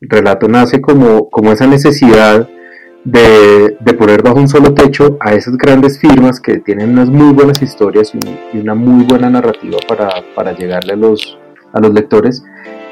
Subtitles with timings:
[0.00, 2.48] Relato nace como, como esa necesidad
[3.04, 7.60] de, poner bajo un solo techo a esas grandes firmas que tienen unas muy buenas
[7.62, 8.12] historias
[8.52, 9.78] y, una muy buena narrativa
[10.34, 11.38] para, llegarle a los,
[11.72, 12.42] a los lectores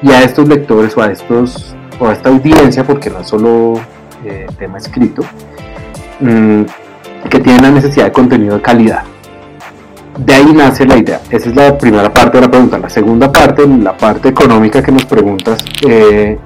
[0.02, 3.74] y a estos lectores o a, estos, o a esta audiencia, porque no es solo
[4.24, 5.22] eh, tema escrito,
[6.20, 6.62] mm,
[7.28, 9.02] que tienen la necesidad de contenido de calidad.
[10.18, 11.20] De ahí nace la idea.
[11.30, 12.78] Esa es la primera parte de la pregunta.
[12.78, 16.36] La segunda parte, la parte económica que nos preguntas, eh,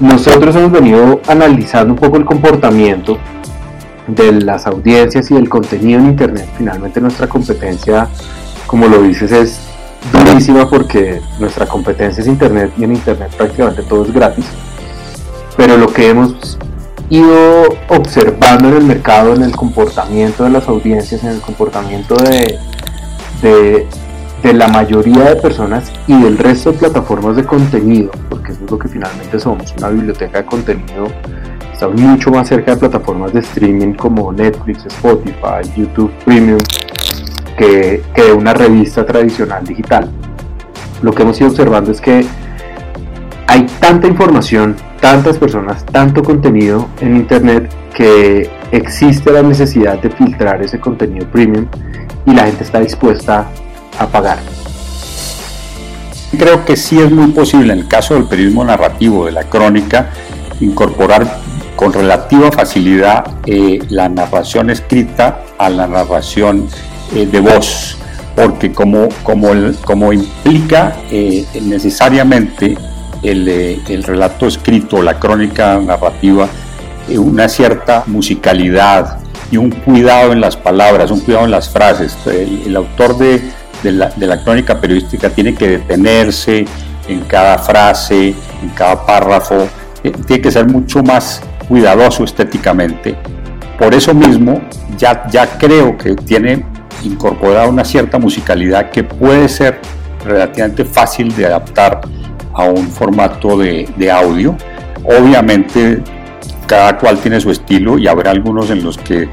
[0.00, 3.18] nosotros hemos venido analizando un poco el comportamiento
[4.06, 6.48] de las audiencias y el contenido en Internet.
[6.56, 8.08] Finalmente nuestra competencia,
[8.66, 9.60] como lo dices, es
[10.12, 14.46] durísima porque nuestra competencia es Internet y en Internet prácticamente todo es gratis.
[15.56, 16.58] Pero lo que hemos
[17.10, 22.58] ido observando en el mercado, en el comportamiento de las audiencias, en el comportamiento de,
[23.42, 23.86] de,
[24.42, 28.70] de la mayoría de personas y del resto de plataformas de contenido, porque eso es
[28.70, 31.06] lo que finalmente somos, una biblioteca de contenido.
[31.72, 36.58] Estamos mucho más cerca de plataformas de streaming como Netflix, Spotify, YouTube Premium,
[37.56, 38.02] que,
[38.36, 40.08] una revista tradicional digital.
[41.02, 42.24] Lo que hemos ido observando es que
[43.46, 50.62] hay tanta información, tantas personas, tanto contenido en Internet que existe la necesidad de filtrar
[50.62, 51.66] ese contenido premium
[52.26, 53.48] y la gente está dispuesta
[53.98, 54.38] a.
[56.36, 60.10] Creo que sí es muy posible en el caso del periodismo narrativo, de la crónica,
[60.60, 61.38] incorporar
[61.74, 66.68] con relativa facilidad eh, la narración escrita a la narración
[67.14, 67.96] eh, de voz,
[68.34, 69.50] porque como, como,
[69.84, 72.76] como implica eh, necesariamente
[73.22, 76.48] el, el, relato escrito, la crónica narrativa,
[77.08, 79.20] una cierta musicalidad
[79.50, 82.16] y un cuidado en las palabras, un cuidado en las frases.
[82.26, 83.40] el autor de,
[83.82, 86.64] de la, crónica periodística tiene que detenerse
[87.08, 89.68] en cada frase, en cada párrafo,
[90.02, 93.16] eh, tiene que ser mucho más cuidadoso estéticamente.
[93.78, 94.60] Por eso mismo
[94.96, 96.64] ya, ya creo que tiene
[97.04, 99.80] incorporada una cierta musicalidad que puede ser
[100.24, 102.00] relativamente fácil de adaptar
[102.52, 104.56] a un formato de, de audio.
[105.04, 106.02] Obviamente
[106.68, 109.28] cada cual tiene su estilo y habrá algunos en los que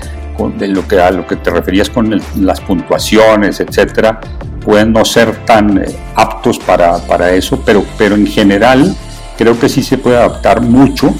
[0.58, 4.20] de lo que a lo que te referías con las puntuaciones, etcétera,
[4.64, 5.86] pueden no ser tan eh,
[6.16, 8.96] aptos para, para eso, pero, pero en general
[9.38, 11.14] creo que sí se puede adaptar mucho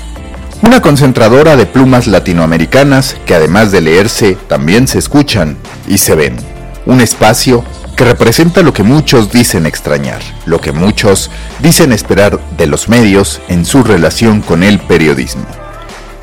[0.62, 6.38] una concentradora de plumas latinoamericanas que además de leerse también se escuchan y se ven.
[6.86, 7.64] Un espacio
[7.96, 13.42] que representa lo que muchos dicen extrañar, lo que muchos dicen esperar de los medios
[13.48, 15.46] en su relación con el periodismo.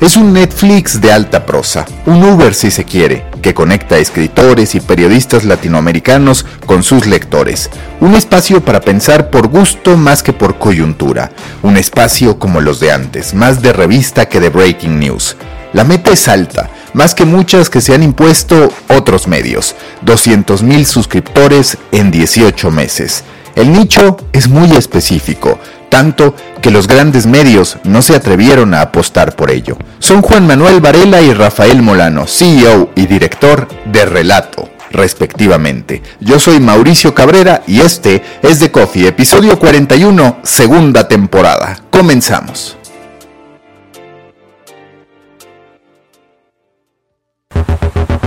[0.01, 4.75] Es un Netflix de alta prosa, un Uber si se quiere, que conecta a escritores
[4.75, 7.69] y periodistas latinoamericanos con sus lectores.
[8.01, 11.31] Un espacio para pensar por gusto más que por coyuntura.
[11.61, 15.37] Un espacio como los de antes, más de revista que de breaking news.
[15.71, 19.75] La meta es alta, más que muchas que se han impuesto otros medios.
[20.05, 23.23] 200.000 suscriptores en 18 meses.
[23.55, 25.59] El nicho es muy específico,
[25.93, 29.77] tanto que los grandes medios no se atrevieron a apostar por ello.
[29.99, 36.01] Son Juan Manuel Varela y Rafael Molano, CEO y director de Relato respectivamente.
[36.19, 41.77] Yo soy Mauricio Cabrera y este es The Coffee, episodio 41, segunda temporada.
[41.91, 42.75] Comenzamos.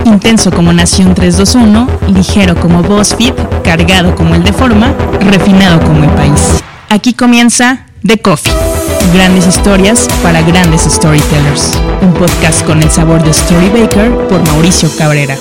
[0.05, 3.33] Intenso como Nación 321, ligero como BuzzFeed,
[3.65, 6.63] cargado como el de forma, refinado como el país.
[6.89, 8.53] Aquí comienza The Coffee.
[9.13, 11.77] Grandes historias para grandes storytellers.
[12.01, 15.35] Un podcast con el sabor de Storybaker por Mauricio Cabrera.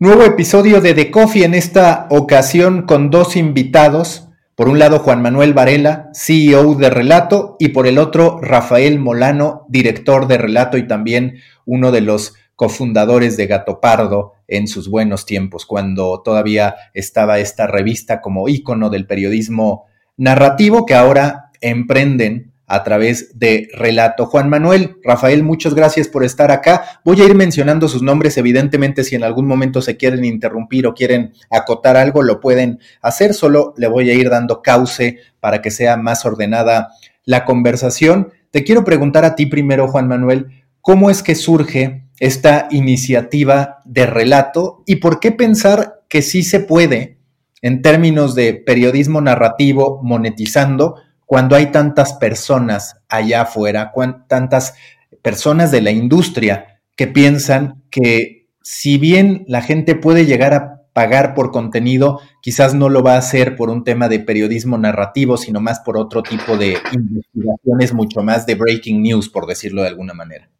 [0.00, 4.28] Nuevo episodio de The Coffee en esta ocasión con dos invitados.
[4.56, 9.66] Por un lado Juan Manuel Varela, CEO de Relato, y por el otro Rafael Molano,
[9.68, 15.26] director de Relato y también uno de los cofundadores de Gato Pardo en sus buenos
[15.26, 19.84] tiempos, cuando todavía estaba esta revista como ícono del periodismo
[20.16, 24.26] narrativo que ahora emprenden a través de Relato.
[24.26, 27.00] Juan Manuel, Rafael, muchas gracias por estar acá.
[27.04, 30.94] Voy a ir mencionando sus nombres, evidentemente si en algún momento se quieren interrumpir o
[30.94, 35.70] quieren acotar algo, lo pueden hacer, solo le voy a ir dando cauce para que
[35.70, 36.90] sea más ordenada
[37.24, 38.32] la conversación.
[38.50, 44.06] Te quiero preguntar a ti primero, Juan Manuel, ¿cómo es que surge esta iniciativa de
[44.06, 47.18] relato y por qué pensar que sí se puede
[47.62, 53.92] en términos de periodismo narrativo monetizando cuando hay tantas personas allá afuera,
[54.28, 54.74] tantas
[55.22, 61.34] personas de la industria que piensan que si bien la gente puede llegar a pagar
[61.34, 65.60] por contenido, quizás no lo va a hacer por un tema de periodismo narrativo, sino
[65.60, 70.14] más por otro tipo de investigaciones, mucho más de breaking news, por decirlo de alguna
[70.14, 70.50] manera.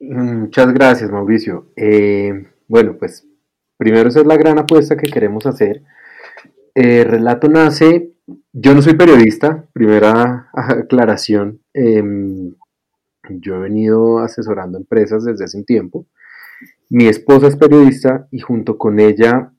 [0.00, 1.72] Mm, muchas gracias, Mauricio.
[1.76, 3.26] Eh, bueno, pues
[3.78, 5.82] primero esa es la gran apuesta que queremos hacer.
[6.74, 8.12] Eh, relato nace,
[8.52, 11.60] yo no soy periodista, primera aclaración.
[11.72, 12.54] Em,
[13.30, 16.06] yo he venido asesorando empresas desde hace un tiempo.
[16.90, 19.52] Mi esposa es periodista y junto con ella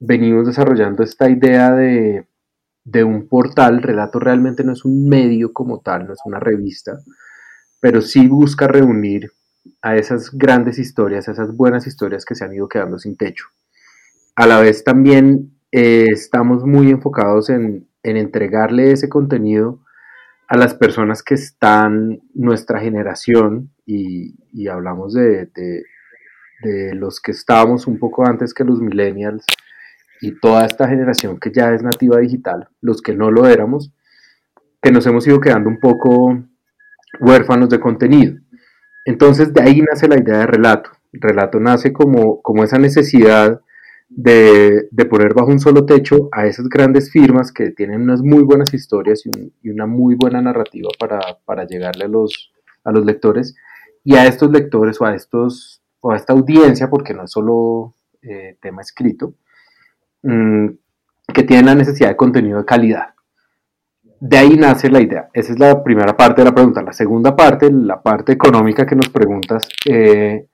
[0.00, 2.26] venimos desarrollando esta idea de,
[2.84, 3.82] de un portal.
[3.82, 6.98] Relato realmente no es un medio como tal, no es una revista,
[7.80, 9.30] pero sí busca reunir
[9.82, 13.46] a esas grandes historias, a esas buenas historias que se han ido quedando sin techo.
[14.36, 19.84] A la vez también eh, estamos muy enfocados en, entregarle ese contenido
[20.48, 24.34] a las personas que están nuestra generación y,
[24.68, 29.44] hablamos de, de, los que estábamos un poco antes que los millennials
[30.20, 33.92] y toda esta generación que ya es nativa digital, los que no lo éramos,
[34.82, 36.42] que nos hemos ido quedando un poco
[37.20, 38.40] huérfanos de contenido.
[39.04, 40.90] Entonces de ahí nace la idea de relato.
[41.12, 43.60] relato nace como, como esa necesidad
[44.08, 48.74] de, poner bajo un solo techo a esas grandes firmas que tienen unas muy buenas
[48.74, 52.52] historias y, una muy buena narrativa para, llegarle a los,
[52.84, 53.54] a los lectores
[54.04, 57.94] y a estos lectores o a, estos, o a esta audiencia, porque no es solo
[58.22, 59.34] eh, tema escrito,
[60.22, 60.66] mm,
[61.32, 63.14] que tienen la necesidad de contenido de calidad
[64.20, 65.30] de ahí nace la idea.
[65.32, 66.82] Esa es la primera parte de la pregunta.
[66.82, 70.46] La segunda parte, la parte económica que nos preguntas, eh,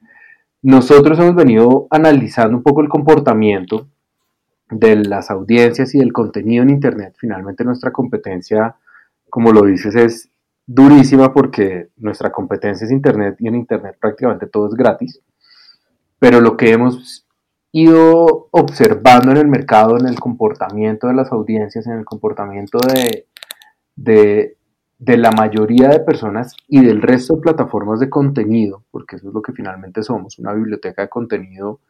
[0.63, 3.89] nosotros hemos venido analizando un poco el comportamiento
[4.71, 7.15] de las audiencias y del contenido en Internet.
[7.19, 8.77] Finalmente nuestra competencia,
[9.29, 10.31] como lo dices, es
[10.65, 15.21] durísima porque nuestra competencia es Internet y en Internet prácticamente todo es gratis.
[16.21, 17.27] Pero lo que hemos
[17.73, 23.26] ido observando en el mercado, en el comportamiento de las audiencias, en el comportamiento de,
[23.97, 24.57] de,
[24.99, 29.43] la mayoría de personas y del resto de plataformas de contenido, porque eso es lo
[29.43, 31.81] que finalmente somos, una biblioteca de contenido.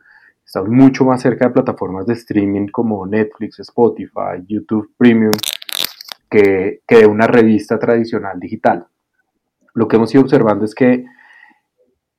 [0.45, 5.33] Estamos mucho más cerca de plataformas de streaming como Netflix, Spotify, YouTube Premium,
[6.31, 8.87] que, que de una revista tradicional digital.
[9.75, 11.05] Lo que hemos ido observando es que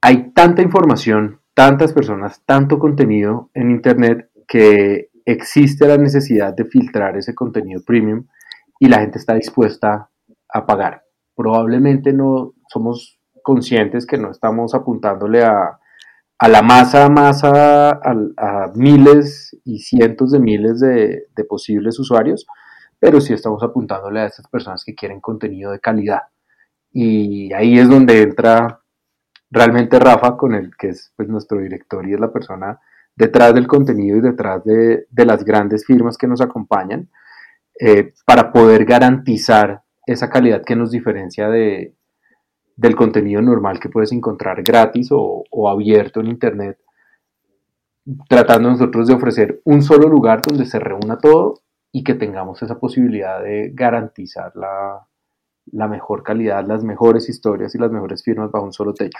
[0.01, 7.17] hay tanta información, tantas personas, tanto contenido en Internet que existe la necesidad de filtrar
[7.17, 8.25] ese contenido premium
[8.79, 10.09] y la gente está dispuesta
[10.49, 11.03] a pagar.
[11.35, 15.79] Probablemente no somos conscientes que no estamos apuntándole a,
[16.47, 22.45] la masa, masa, a, miles y cientos de miles de, posibles usuarios,
[22.99, 26.23] pero sí estamos apuntándole a esas personas que quieren contenido de calidad.
[26.91, 28.81] Y ahí es donde entra
[29.49, 32.79] realmente Rafa, con el que es pues, nuestro director y es la persona
[33.15, 37.09] detrás del contenido y detrás de, de las grandes firmas que nos acompañan
[37.79, 41.93] eh, para poder garantizar esa calidad que nos diferencia de,
[42.77, 46.79] del contenido normal que puedes encontrar gratis o, abierto en Internet,
[48.29, 52.79] tratando nosotros de ofrecer un solo lugar donde se reúna todo y que tengamos esa
[52.79, 55.07] posibilidad de garantizar la,
[55.65, 59.19] la mejor calidad, las mejores historias y las mejores firmas bajo un solo techo.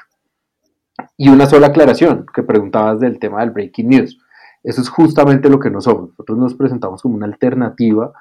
[1.18, 4.18] Y una sola aclaración que preguntabas del tema del breaking news.
[4.64, 6.10] Eso es justamente lo que no somos.
[6.12, 8.14] Nosotros nos presentamos como una alternativa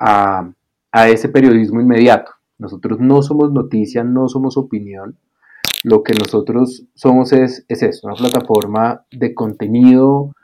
[0.00, 0.52] a,
[1.06, 2.32] ese periodismo inmediato.
[2.58, 5.18] Nosotros no somos noticia, no somos opinión.
[5.82, 10.34] Lo que nosotros somos es, es eso, una plataforma de contenido,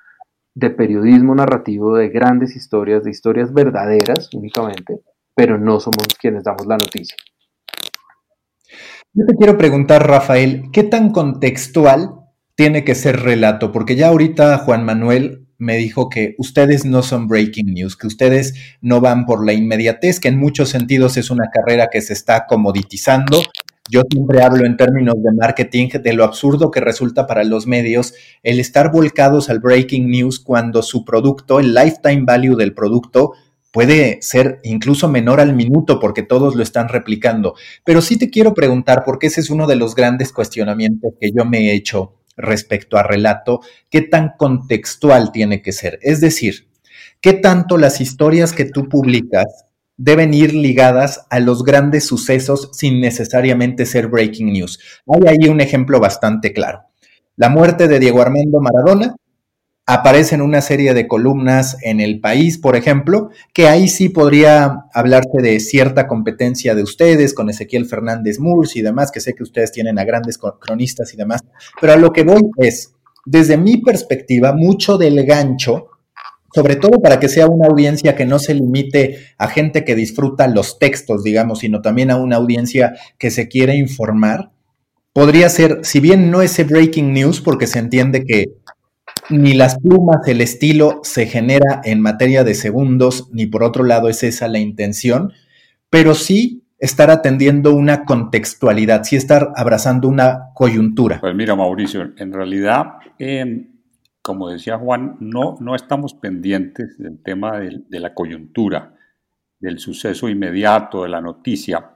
[0.54, 5.00] de periodismo narrativo, de grandes historias, de historias verdaderas únicamente,
[5.34, 7.16] pero no somos quienes damos la noticia.
[9.12, 12.20] Yo te quiero preguntar, Rafael, ¿qué tan contextual
[12.54, 13.72] tiene que ser relato?
[13.72, 18.54] Porque ya ahorita Juan Manuel me dijo que ustedes no son breaking news, que ustedes
[18.80, 22.46] no van por la inmediatez, que en muchos sentidos es una carrera que se está
[22.46, 23.42] comoditizando.
[23.88, 28.14] Yo siempre hablo en términos de marketing de lo absurdo que resulta para los medios
[28.42, 33.34] el estar volcados al breaking news cuando su producto, el lifetime value del producto,
[33.70, 37.54] puede ser incluso menor al minuto porque todos lo están replicando.
[37.84, 41.44] Pero sí te quiero preguntar, porque ese es uno de los grandes cuestionamientos que yo
[41.44, 45.98] me he hecho respecto a relato, qué tan contextual tiene que ser.
[46.02, 46.68] Es decir,
[47.20, 49.66] qué tanto las historias que tú publicas
[49.96, 54.78] deben ir ligadas a los grandes sucesos sin necesariamente ser breaking news.
[55.06, 56.82] Hay ahí un ejemplo bastante claro.
[57.36, 59.16] La muerte de Diego Armando Maradona
[59.86, 65.40] aparecen una serie de columnas en el país, por ejemplo, que ahí sí podría hablarse
[65.40, 69.70] de cierta competencia de ustedes con Ezequiel Fernández Murs y demás, que sé que ustedes
[69.70, 71.40] tienen a grandes cronistas y demás,
[71.80, 75.90] pero a lo que voy es, desde mi perspectiva, mucho del gancho
[76.54, 80.46] sobre todo para que sea una audiencia que no se limite a gente que disfruta
[80.46, 84.52] los textos, digamos, sino también a una audiencia que se quiere informar,
[85.12, 88.46] podría ser, si bien no ese breaking news, porque se entiende que
[89.30, 94.08] ni las plumas, el estilo se genera en materia de segundos, ni por otro lado
[94.08, 95.32] es esa la intención,
[95.90, 101.20] pero sí estar atendiendo una contextualidad, sí estar abrazando una coyuntura.
[101.20, 102.84] Pues mira, Mauricio, en realidad,
[103.18, 103.68] em,
[104.22, 108.94] como decía Juan, no, no estamos pendientes del tema de, de la coyuntura,
[109.58, 111.95] del suceso inmediato, de la noticia,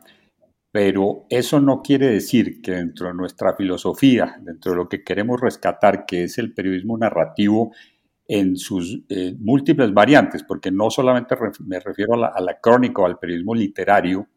[0.72, 5.40] pero eso no quiere decir que dentro de nuestra filosofía, dentro de lo que queremos
[5.40, 7.72] rescatar, que es el periodismo narrativo
[8.28, 11.34] en sus eh, múltiples variantes, porque no solamente
[11.66, 14.28] me refiero a la, crónica o al periodismo literario,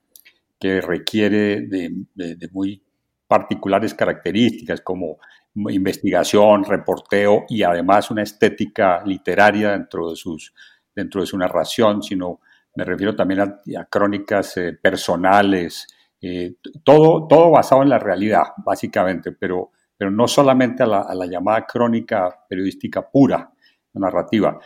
[0.59, 2.81] que requiere de, muy
[3.27, 5.17] particulares características como
[5.55, 10.53] investigación, reporteo y además una estética literaria dentro de, sus,
[10.95, 12.39] dentro de su narración, sino
[12.75, 15.85] me refiero también a, crónicas eh, personales,
[16.25, 21.65] eh, todo, todo basado en la realidad, básicamente, pero, pero no solamente a la, llamada
[21.65, 23.51] crónica periodística pura,
[23.95, 24.57] narrativa.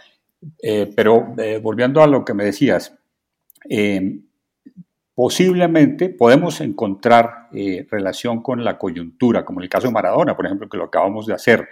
[0.61, 2.95] Eh, pero eh, volviendo a lo que me decías,
[5.15, 7.49] posiblemente podemos encontrar
[7.89, 11.25] relación con la coyuntura, como en el caso de Maradona, por ejemplo, que lo acabamos
[11.25, 11.67] de hacer.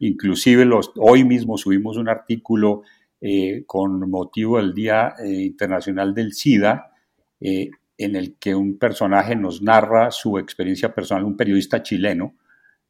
[0.00, 0.66] Inclusive
[0.96, 2.82] hoy mismo subimos un artículo
[3.66, 6.90] con motivo del Día Internacional del SIDA,
[7.98, 12.34] en el que un personaje nos narra su experiencia personal, un periodista chileno,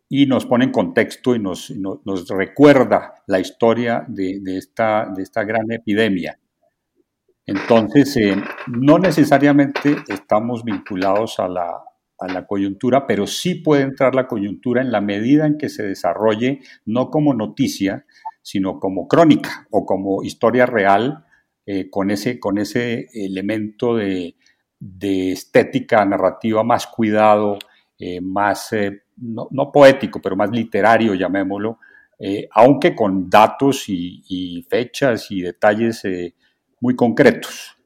[0.09, 5.43] y nos pone en contexto y nos, nos, recuerda la historia de, esta, de esta
[5.45, 6.39] gran epidemia.
[7.45, 8.37] Entonces, eh,
[8.69, 11.83] no necesariamente estamos vinculados a la,
[12.19, 15.83] a la coyuntura, pero sí puede entrar la coyuntura en la medida en que se
[15.83, 18.07] desarrolle, no como noticia,
[18.43, 21.25] sino como crónica o como historia real,
[21.67, 24.37] eh, con, ese, con ese elemento de,
[24.99, 27.59] de estética narrativa más cuidado,
[27.99, 31.79] eh, más, eh, no, poético, pero más literario, llamémoslo,
[32.19, 36.03] eh, aunque con datos y, fechas y detalles
[36.81, 37.77] muy concretos.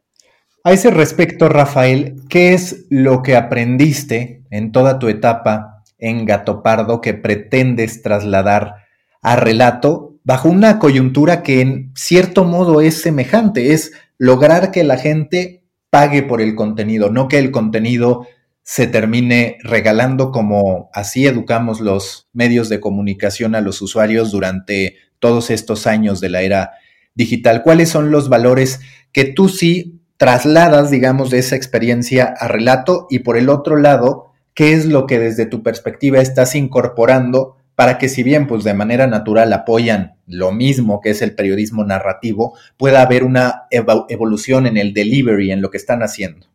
[0.62, 6.62] A ese respecto, Rafael, ¿qué es lo que aprendiste en toda tu etapa en Gato
[6.62, 8.74] Pardo que pretendes trasladar
[9.22, 13.72] a relato bajo una coyuntura que en cierto modo es semejante?
[13.72, 15.59] Es lograr que la gente
[15.90, 18.26] pague por el contenido, no que el contenido
[18.62, 25.50] se termine regalando como así educamos los medios de comunicación a los usuarios durante todos
[25.50, 26.70] estos años de la era
[27.14, 27.62] digital.
[27.62, 28.80] ¿Cuáles son los valores
[29.12, 33.06] que tú sí trasladas, digamos, de esa experiencia a relato?
[33.10, 37.96] Y por el otro lado, ¿qué es lo que desde tu perspectiva estás incorporando para
[37.96, 42.54] que si bien pues de manera natural apoyan lo mismo que es el periodismo narrativo,
[42.76, 46.46] pueda haber una evolución en el delivery, en lo que están haciendo.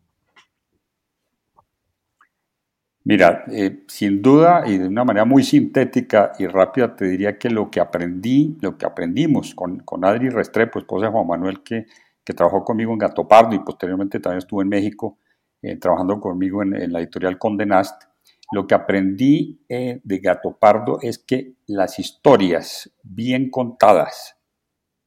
[3.02, 7.50] Mira, eh, sin duda y de una manera muy sintética y rápida te diría que
[7.50, 11.86] lo que aprendí, lo que aprendimos con, con Adri Restrepo, esposa de Juan Manuel, que,
[12.22, 15.18] que trabajó conmigo en Gato Pardo y posteriormente también estuvo en México
[15.60, 18.04] eh, trabajando conmigo en, en, la editorial Conde Nast,
[18.52, 24.36] lo que aprendí eh, de Gato Pardo es que las historias bien contadas,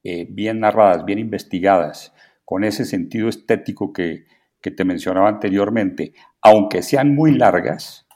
[0.02, 2.12] eh, bien narradas, bien investigadas,
[2.44, 4.26] con ese sentido estético que,
[4.62, 8.06] te mencionaba anteriormente, aunque sean muy largas,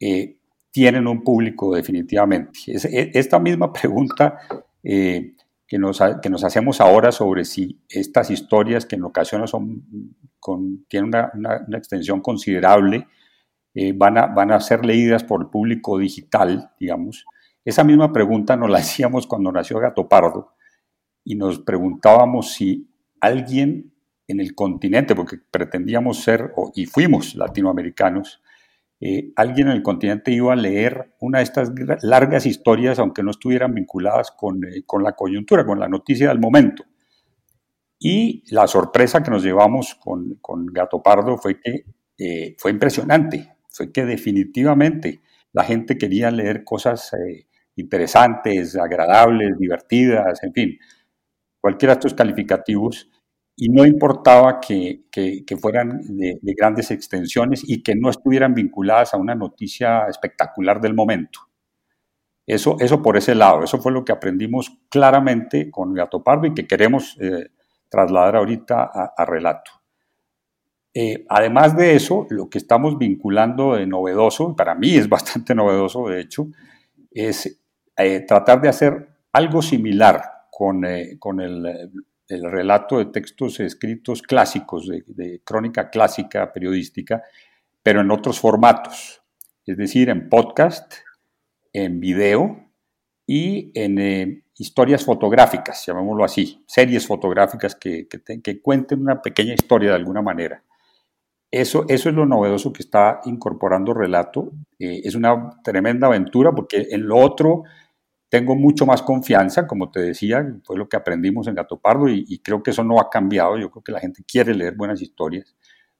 [0.00, 0.38] eh,
[0.72, 2.58] tienen un público definitivamente.
[2.66, 4.36] E, esta misma pregunta
[4.82, 9.84] que nos, hacemos ahora sobre si estas historias, que en ocasiones son,
[10.88, 13.06] tienen una extensión considerable,
[13.74, 17.24] eh, van, a, van a ser leídas por el público digital, digamos.
[17.64, 20.54] Esa misma pregunta nos la hacíamos cuando nació Gato Pardo
[21.24, 22.88] y nos preguntábamos si
[23.20, 23.92] alguien
[24.26, 28.40] en el continente, porque pretendíamos ser y fuimos latinoamericanos,
[29.00, 31.72] eh, alguien en el continente iba a leer una de estas
[32.02, 36.38] largas historias, aunque no estuvieran vinculadas con, eh, con la coyuntura, con la noticia del
[36.38, 36.84] momento.
[37.98, 41.84] Y la sorpresa que nos llevamos con, con Gato Pardo fue que
[42.58, 45.20] fue impresionante fue que definitivamente
[45.52, 47.46] la gente quería leer cosas eh,
[47.76, 50.78] interesantes, agradables, divertidas, en fin,
[51.60, 53.08] cualquiera de estos calificativos,
[53.56, 55.04] y no importaba que,
[55.60, 61.40] fueran de, grandes extensiones y que no estuvieran vinculadas a una noticia espectacular del momento.
[62.46, 66.54] Eso, eso por ese lado, eso fue lo que aprendimos claramente con Gato Pardo y
[66.54, 67.50] que queremos eh,
[67.90, 69.79] trasladar ahorita a relato.
[70.92, 76.08] Eh, además de eso, lo que estamos vinculando de novedoso, para mí es bastante novedoso
[76.08, 76.48] de hecho,
[77.10, 77.60] es
[77.96, 81.92] eh, tratar de hacer algo similar con, eh, el,
[82.28, 87.22] el, relato de textos escritos clásicos, de, crónica clásica periodística,
[87.82, 89.22] pero en otros formatos,
[89.64, 90.94] es decir, en podcast,
[91.72, 92.68] en video
[93.26, 98.06] y en historias fotográficas, llamémoslo así, series fotográficas que,
[98.62, 100.62] cuenten una pequeña historia de alguna manera.
[101.50, 104.52] Eso, eso es lo novedoso que está incorporando relato.
[104.78, 107.64] Eh, es una tremenda aventura porque en lo otro
[108.28, 112.38] tengo mucho más confianza, como te decía, fue lo que aprendimos en Gato Pardo y,
[112.38, 113.58] creo que eso no ha cambiado.
[113.58, 115.56] Yo creo que la gente quiere leer buenas historias,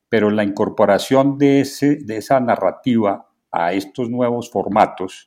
[0.09, 5.27] pero la incorporación de, ese, de esa narrativa a estos nuevos formatos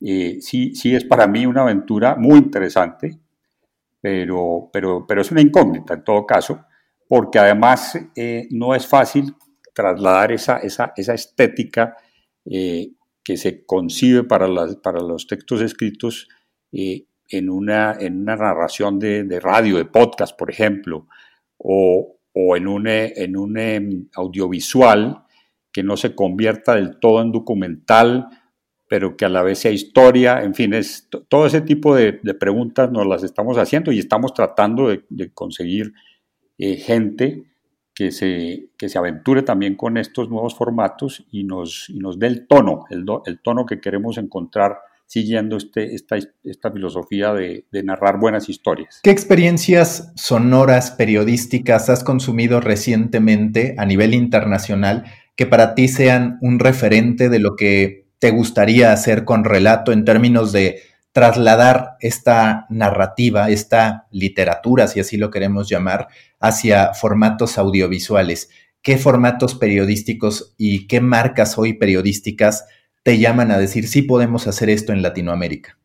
[0.00, 3.18] eh, sí, sí es para mí una aventura muy interesante,
[4.00, 6.64] pero, pero, pero es una incógnita en todo caso,
[7.06, 9.34] porque además eh, no es fácil
[9.74, 11.96] trasladar esa, esa, esa estética
[12.44, 16.28] eh, que se concibe para, las, para los textos escritos
[16.72, 21.06] eh, en, una, en una narración de, de, radio, de podcast, por ejemplo,
[21.58, 25.24] o, o en un, en un em, audiovisual
[25.72, 28.28] que no se convierta del todo en documental,
[28.88, 32.90] pero que a la vez sea historia, en fin, es, todo ese tipo de, preguntas
[32.90, 35.92] nos las estamos haciendo y estamos tratando de, de conseguir
[36.58, 37.49] eh, gente
[38.00, 42.28] que se, que se aventure también con estos nuevos formatos y nos, y nos dé
[42.28, 47.82] el tono, el, el, tono que queremos encontrar siguiendo este, esta, esta filosofía de, de,
[47.82, 49.00] narrar buenas historias.
[49.02, 55.04] ¿Qué experiencias sonoras periodísticas has consumido recientemente a nivel internacional
[55.36, 60.06] que para ti sean un referente de lo que te gustaría hacer con relato en
[60.06, 60.80] términos de
[61.12, 68.50] trasladar esta narrativa, esta literatura, si así lo queremos llamar, hacia formatos audiovisuales.
[68.82, 72.66] ¿Qué formatos periodísticos y qué marcas hoy periodísticas
[73.02, 75.76] te llaman a decir sí podemos hacer esto en Latinoamérica?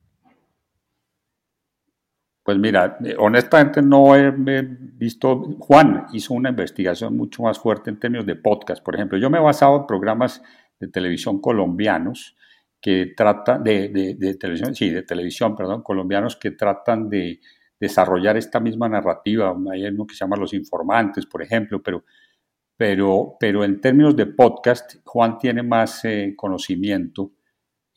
[2.43, 7.99] Pues mira, eh, honestamente no he, visto, Juan hizo una investigación mucho más fuerte en
[7.99, 9.17] términos de podcast, por ejemplo.
[9.17, 10.43] Yo me he basado en programas
[10.79, 12.37] de televisión colombianos
[12.81, 17.39] que tratan de, de, televisión, sí, de televisión, perdón, colombianos que tratan de
[17.79, 19.55] desarrollar esta misma narrativa.
[19.71, 22.03] Hay uno que se llama Los Informantes, por ejemplo, pero,
[22.77, 27.31] pero, pero en términos de podcast, Juan tiene más eh, conocimiento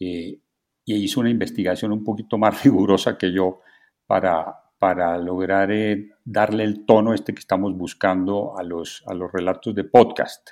[0.00, 0.40] eh,
[0.84, 3.60] y hizo una investigación un poquito más rigurosa que yo
[4.06, 9.30] para, para lograr eh, darle el tono este que estamos buscando a los, a los
[9.30, 10.50] relatos de podcast.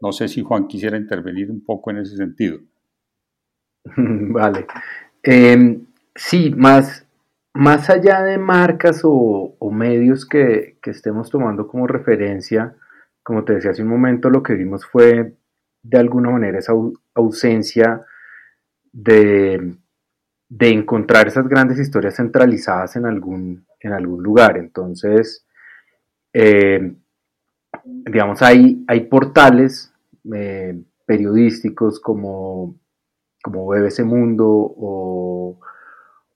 [0.00, 2.58] No sé si Juan quisiera intervenir un poco en ese sentido.
[3.96, 4.66] Vale.
[5.22, 7.06] Em, sí, más,
[7.54, 12.74] más allá de marcas o, medios que, estemos tomando como referencia,
[13.22, 15.34] como te decía hace un momento, lo que vimos fue
[15.82, 16.72] de alguna manera esa
[17.14, 18.04] ausencia
[18.92, 19.76] de,
[20.60, 24.58] encontrar esas grandes historias centralizadas en algún, en algún lugar.
[24.58, 25.46] Entonces,
[26.32, 26.96] em,
[27.84, 29.92] digamos, hay, hay portales
[30.32, 32.76] eh, periodísticos como
[33.42, 35.58] como BBC Mundo o,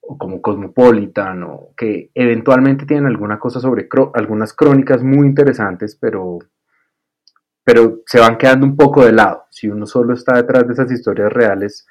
[0.01, 6.39] como Cosmopolitan, o que eventualmente tienen alguna cosa sobre algunas crónicas muy interesantes, pero,
[7.63, 9.45] pero se van quedando un poco de lado.
[9.49, 11.87] Si uno solo está detrás de esas historias reales,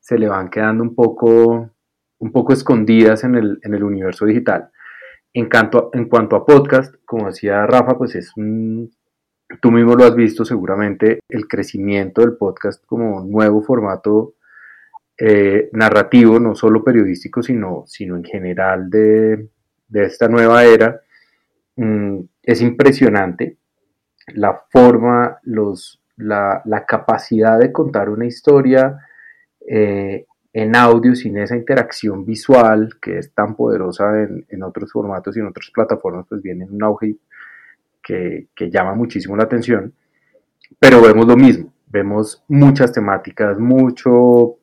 [0.00, 1.70] se le van quedando un poco,
[2.18, 4.70] un poco escondidas en el, en el universo digital.
[5.34, 8.90] En cuanto, en cuanto a podcast, como decía Rafa, pues es un,
[9.60, 14.34] tú mismo lo has visto seguramente, el crecimiento del podcast como nuevo formato
[15.20, 19.48] eh, narrativo, no solo periodístico, sino, sino en general de,
[19.92, 21.00] esta nueva era,
[21.74, 23.56] mm, es impresionante
[24.28, 28.96] la forma, los, la, capacidad de contar una historia
[29.66, 35.40] eh, en audio sin esa interacción visual que es tan poderosa en, otros formatos y
[35.40, 37.16] en otras plataformas, pues viene en un auge
[38.02, 39.92] que, que llama muchísimo la atención,
[40.78, 44.58] pero vemos lo mismo, vemos muchas temáticas, mucho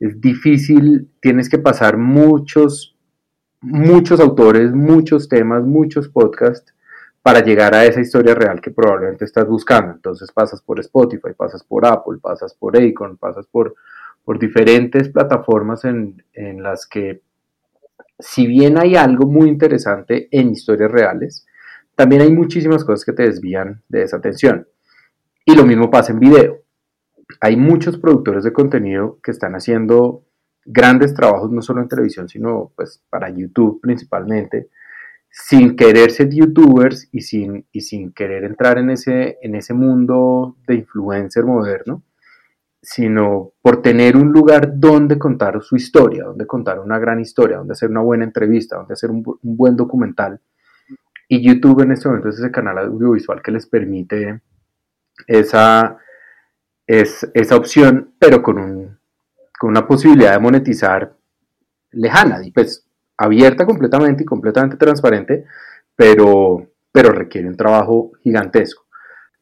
[0.00, 2.96] es difícil, tienes que pasar muchos,
[3.60, 6.74] muchos autores, muchos temas, muchos podcasts
[7.22, 9.92] para llegar a esa historia real que probablemente estás buscando.
[9.92, 13.74] Entonces pasas por Spotify, pasas por Apple, pasas por Acon, pasas por,
[14.24, 17.22] por diferentes plataformas en, en las que,
[18.18, 21.46] si bien hay algo muy interesante en historias reales,
[21.94, 24.68] también hay muchísimas cosas que te desvían de esa atención.
[25.46, 26.63] Y lo mismo pasa en video
[27.40, 30.24] hay muchos productores de contenido que están haciendo
[30.64, 34.68] grandes trabajos, no solo en televisión, sino pues para YouTube principalmente,
[35.30, 40.56] sin querer ser youtubers y sin, y sin querer entrar en ese, en ese mundo
[40.66, 42.04] de influencer moderno,
[42.84, 47.72] sino por tener un lugar donde contar su historia, donde contar una gran historia, donde
[47.72, 50.40] hacer una buena entrevista, donde hacer un, buen documental.
[51.26, 54.42] Y YouTube en este momento es ese canal audiovisual que les permite
[55.26, 55.96] esa,
[56.86, 58.98] es, esa opción, pero con, un,
[59.58, 61.16] con una posibilidad de monetizar
[61.92, 65.44] lejana, y pues abierta completamente y completamente transparente,
[65.96, 68.84] pero, pero requiere un trabajo gigantesco.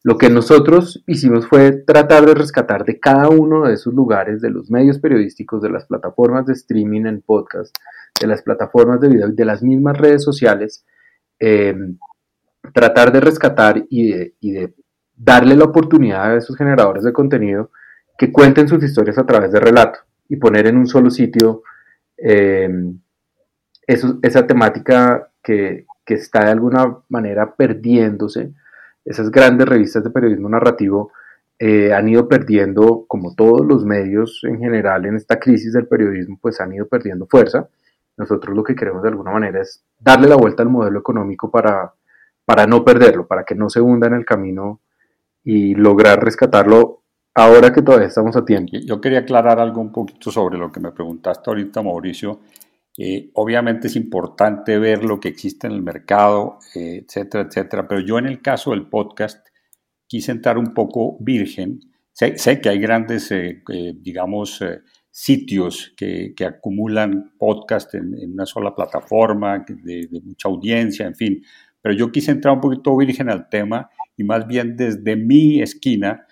[0.03, 4.49] Lo que nosotros hicimos fue tratar de rescatar de cada uno de esos lugares, de
[4.49, 7.73] los medios periodísticos, de las plataformas de streaming en podcast,
[8.19, 10.85] de las plataformas de video y de las mismas redes sociales,
[11.39, 11.73] eh,
[12.73, 14.73] tratar de rescatar y de,
[15.23, 17.71] darle la oportunidad a esos generadores de contenido
[18.17, 21.63] que cuenten sus historias a través de relato y poner en un solo sitio
[22.17, 22.69] eh,
[23.87, 28.53] esa temática que, que está de alguna manera perdiéndose
[29.05, 31.11] esas grandes revistas de periodismo narrativo
[31.59, 36.37] eh, han ido perdiendo, como todos los medios en general en esta crisis del periodismo,
[36.41, 37.69] pues han ido perdiendo fuerza.
[38.17, 41.93] Nosotros lo que queremos de alguna manera es darle la vuelta al modelo económico para,
[42.45, 44.81] para no perderlo, para que no se hunda en el camino
[45.43, 47.03] y lograr rescatarlo
[47.35, 48.77] ahora que todavía estamos a tiempo.
[48.85, 52.41] Yo quería aclarar algo un poquito sobre lo que me preguntaste ahorita, Mauricio,
[52.97, 58.01] eh, obviamente es importante ver lo que existe en el mercado, eh, etcétera, etcétera, pero
[58.01, 59.47] yo en el caso del podcast
[60.07, 61.79] quise entrar un poco virgen.
[62.11, 63.63] Sé, que hay grandes, eh,
[63.95, 64.63] digamos,
[65.09, 71.43] sitios que, acumulan podcast en, una sola plataforma, de, de, mucha audiencia, en fin,
[71.81, 76.27] pero yo quise entrar un poquito virgen al tema y más bien desde mi esquina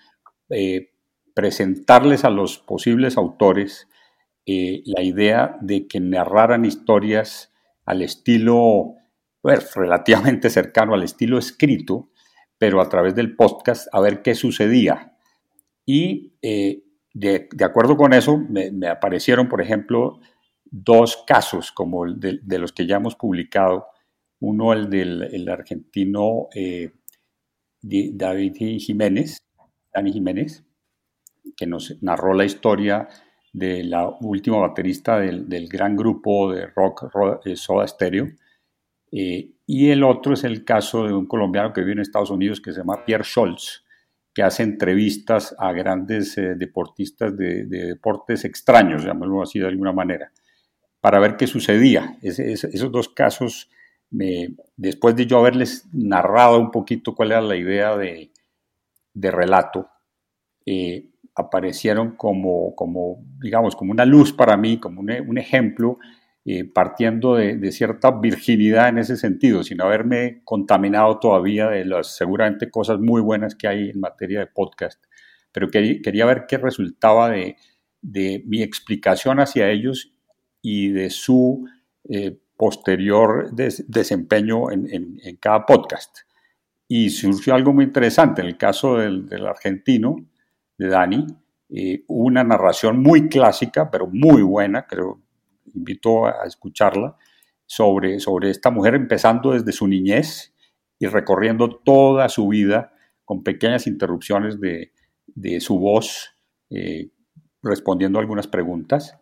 [1.34, 3.88] presentarles a los posibles autores
[4.44, 7.52] eh, la idea de que narraran historias
[7.84, 8.94] al estilo
[9.40, 12.10] pues, relativamente cercano al estilo escrito,
[12.58, 15.16] pero a través del podcast a ver qué sucedía.
[15.86, 16.82] Y eh,
[17.14, 20.20] de, acuerdo con eso, me, aparecieron, por ejemplo,
[20.64, 23.86] dos casos como el de, los que ya hemos publicado.
[24.40, 26.90] Uno, el del argentino eh,
[27.82, 29.38] David Jiménez,
[29.92, 30.64] Dani Jiménez,
[31.56, 33.08] que nos narró la historia
[33.52, 37.10] de la última baterista del, gran grupo de rock
[37.44, 38.28] eh, Soda Stereo.
[39.10, 42.60] Eh, y el otro es el caso de un colombiano que vive en Estados Unidos
[42.60, 43.84] que se llama Pierre Scholz,
[44.34, 50.32] que hace entrevistas a grandes eh, deportistas de, deportes extraños, llamémoslo así de alguna manera,
[51.00, 52.16] para ver qué sucedía.
[52.22, 53.68] esos dos casos,
[54.76, 58.30] después de yo haberles narrado un poquito cuál era la idea de,
[59.14, 59.88] de relato,
[61.34, 65.98] aparecieron como, como, digamos, como una luz para mí, como un, ejemplo,
[66.44, 72.70] eh, partiendo de, cierta virginidad en ese sentido, sin haberme contaminado todavía de las seguramente
[72.70, 75.02] cosas muy buenas que hay en materia de podcast.
[75.52, 77.56] Pero quería, ver qué resultaba de,
[78.46, 80.12] mi explicación hacia ellos
[80.60, 81.66] y de su
[82.08, 86.18] eh, posterior desempeño en, cada podcast.
[86.86, 88.40] Y surgió algo muy interesante.
[88.40, 90.14] En el caso del, argentino,
[90.78, 91.26] de Dani,
[91.70, 95.20] eh, una narración muy clásica, pero muy buena, creo,
[95.74, 97.16] invito a escucharla,
[97.66, 100.54] sobre, sobre esta mujer empezando desde su niñez
[101.00, 102.92] y recorriendo toda su vida
[103.24, 104.92] con pequeñas interrupciones de,
[105.58, 106.36] su voz,
[106.70, 107.10] eh,
[107.60, 109.18] respondiendo algunas preguntas.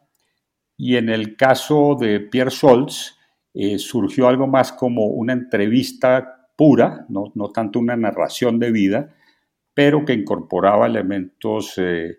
[0.77, 3.17] Y en el caso de Pierre Scholz,
[3.55, 9.15] eh, surgió algo más como una entrevista pura, no, no tanto una narración de vida,
[9.75, 12.19] pero que incorporaba elementos eh,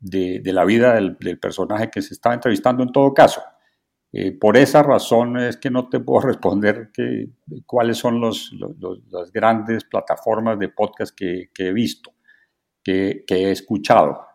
[0.00, 3.42] de, la vida del, personaje que se estaba entrevistando en todo caso.
[4.12, 7.30] Eh, por esa razón es que no te puedo responder que,
[7.66, 12.12] cuáles son las grandes plataformas de podcast que, he visto,
[12.82, 14.26] que, he escuchado,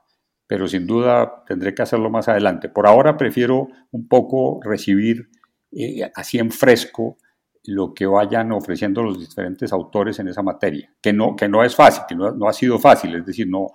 [0.48, 2.70] pero sin duda tendré que hacerlo más adelante.
[2.70, 5.30] Por ahora prefiero un poco recibir
[6.16, 7.18] así en fresco
[7.66, 11.76] lo que vayan ofreciendo los diferentes autores en esa materia, que no, que no es
[11.76, 13.68] fácil, que no, ha sido fácil, es decir, no,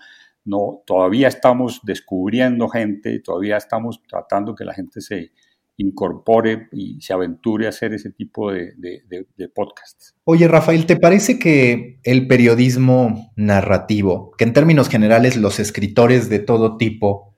[0.45, 5.33] no, todavía estamos descubriendo gente, todavía estamos tratando que la gente se
[5.79, 10.15] incorpore y se aventure a hacer ese tipo de, de podcasts.
[10.25, 16.41] Oye, Rafael, ¿te parece que el periodismo narrativo, que en términos generales los escritores de
[16.41, 17.29] todo tipo,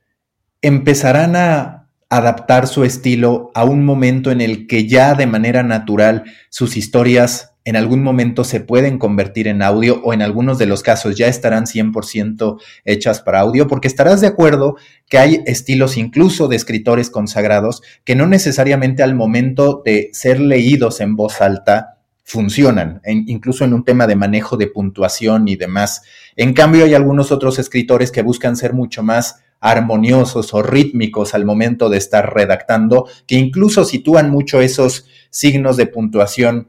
[0.62, 1.79] empezarán a
[2.10, 7.54] adaptar su estilo a un momento en el que ya de manera natural sus historias
[7.64, 11.28] en algún momento se pueden convertir en audio o en algunos de los casos ya
[11.28, 14.76] estarán 100% hechas para audio, porque estarás de acuerdo
[15.08, 21.00] que hay estilos incluso de escritores consagrados que no necesariamente al momento de ser leídos
[21.00, 26.02] en voz alta funcionan, incluso en un tema de manejo de puntuación y demás.
[26.36, 31.44] En cambio, hay algunos otros escritores que buscan ser mucho más armoniosos o rítmicos al
[31.44, 36.68] momento de estar redactando, que incluso sitúan mucho esos signos de puntuación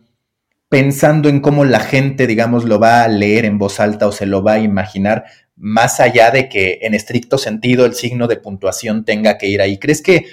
[0.72, 4.26] pensando en cómo la gente, digamos, lo va a leer en voz alta o se
[4.26, 5.26] lo va a imaginar,
[5.58, 9.78] más allá de que en estricto sentido el signo de puntuación tenga que ir ahí.
[9.78, 10.28] ¿Crees que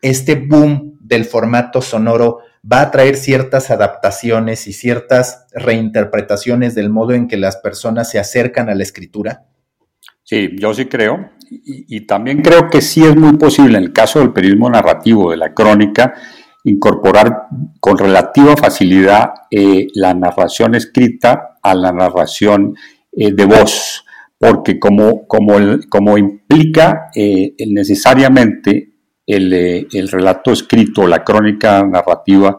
[0.00, 2.38] este boom del formato sonoro
[2.70, 8.18] va a traer ciertas adaptaciones y ciertas reinterpretaciones del modo en que las personas se
[8.18, 9.44] acercan a la escritura?
[10.24, 11.30] Sí, yo sí creo.
[11.50, 15.36] Y, también creo que sí es muy posible en el caso del periodismo narrativo, de
[15.36, 16.14] la crónica,
[16.64, 17.46] incorporar
[17.78, 22.74] con relativa facilidad eh, la narración escrita a la narración
[23.12, 24.04] eh, de voz,
[24.38, 25.58] porque como, como,
[25.88, 28.94] como implica eh, necesariamente
[29.26, 29.52] el,
[29.92, 32.56] el, relato escrito, la crónica narrativa,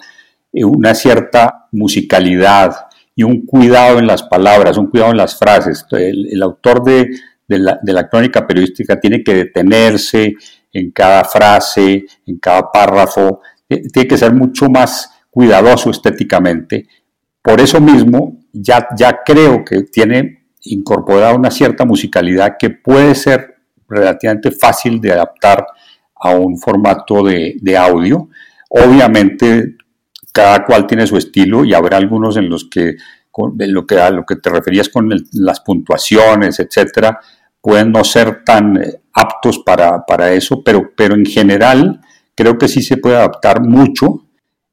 [0.53, 5.85] una cierta musicalidad y un cuidado en las palabras, un cuidado en las frases.
[5.91, 7.09] El, autor de,
[7.47, 10.33] de, la, de la crónica periodística tiene que detenerse
[10.71, 16.87] en cada frase, en cada párrafo, eh, tiene que ser mucho más cuidadoso estéticamente.
[17.41, 23.55] Por eso mismo, ya, ya creo que tiene incorporada una cierta musicalidad que puede ser
[23.87, 25.65] relativamente fácil de adaptar
[26.15, 28.29] a un formato de, audio.
[28.69, 29.75] Obviamente,
[30.33, 32.95] cada cual tiene su estilo y habrá algunos en los que,
[33.57, 37.19] lo que a lo que te referías con las puntuaciones, etcétera,
[37.61, 42.01] pueden no ser tan eh, aptos para, para eso, pero, pero en general
[42.35, 44.27] Creo que sí se puede adaptar mucho.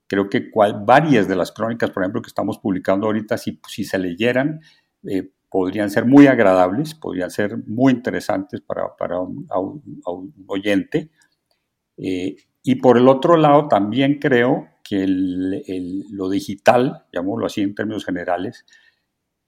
[0.09, 3.85] Creo que cual, varias de las crónicas, por ejemplo, que estamos publicando ahorita, si, si
[3.85, 4.61] se leyeran,
[5.05, 9.47] eh, podrían ser muy agradables, podrían ser muy interesantes para, para un,
[10.49, 11.11] oyente.
[11.97, 18.05] Eh, y por el otro lado, también creo que lo digital, llamémoslo así en términos
[18.05, 18.65] generales,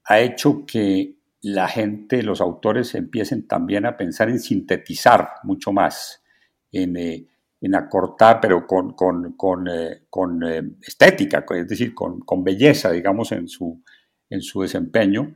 [0.05, 6.23] ha hecho que la gente, los autores empiecen también a pensar en sintetizar mucho más,
[6.71, 7.27] en, eh,
[7.61, 13.47] en acortar, pero con, con, con, eh, eh, estética, es decir, con, belleza, digamos, en
[13.47, 13.83] su,
[14.29, 15.35] en su desempeño.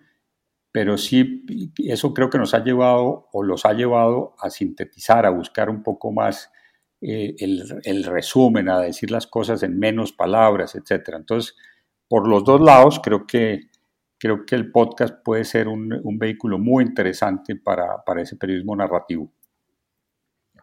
[0.72, 1.46] Pero sí,
[1.78, 5.82] eso creo que nos ha llevado o los ha llevado a sintetizar, a buscar un
[5.82, 6.52] poco más
[7.02, 11.14] eh, el, resumen, a decir las cosas en menos palabras, etc.
[11.16, 11.56] Entonces,
[12.08, 13.70] por los dos lados, creo que,
[14.18, 18.76] creo que el podcast puede ser un, un vehículo muy interesante para, para ese periodismo
[18.76, 19.32] narrativo.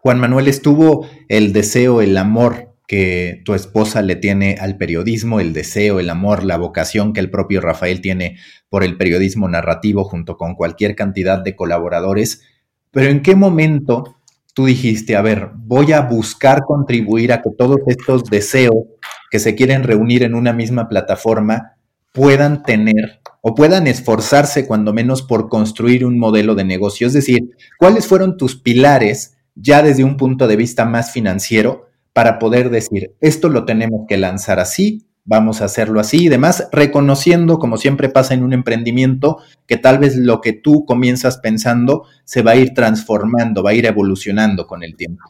[0.01, 5.53] Juan Manuel, estuvo el deseo, el amor que tu esposa le tiene al periodismo, el
[5.53, 10.37] deseo, el amor, la vocación que el propio Rafael tiene por el periodismo narrativo junto
[10.37, 12.43] con cualquier cantidad de colaboradores,
[12.91, 14.17] pero ¿en qué momento
[14.57, 18.87] tú dijiste, a ver, voy a buscar contribuir a que todos estos deseos
[19.31, 21.77] que se quieren reunir en una misma plataforma
[22.11, 27.07] puedan tener o puedan esforzarse cuando menos por construir un modelo de negocio?
[27.07, 29.37] Es decir, ¿cuáles fueron tus pilares?
[29.57, 34.17] ya desde un punto de vista más financiero para poder decir, esto lo tenemos que
[34.17, 39.39] lanzar así, vamos a hacerlo así y demás, reconociendo, como siempre pasa en un emprendimiento,
[39.67, 43.75] que tal vez lo que tú comienzas pensando se va a ir transformando, va a
[43.75, 45.25] ir evolucionando con el tiempo.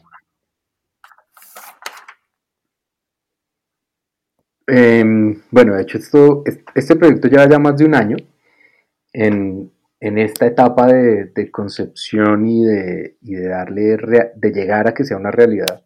[4.67, 6.43] Em, bueno, de hecho, esto,
[6.75, 8.17] este proyecto lleva ya más de un año.
[9.13, 13.97] En, en esta etapa de, concepción y de, darle,
[14.35, 15.85] de llegar a que sea una realidad.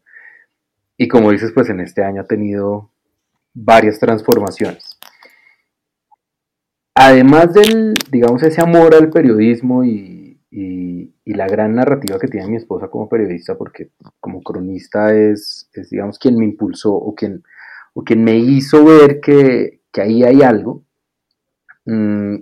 [0.97, 2.90] Y como dices, pues en este año ha tenido
[3.54, 4.98] varias transformaciones.
[6.96, 10.20] Además del, digamos, ese amor al periodismo y,
[11.26, 16.38] la gran narrativa que tiene mi esposa como periodista, porque como cronista es, digamos, quien
[16.38, 17.42] me impulsó o quien,
[17.94, 20.84] o quien me hizo ver que, ahí hay algo.
[21.86, 22.36] Mm,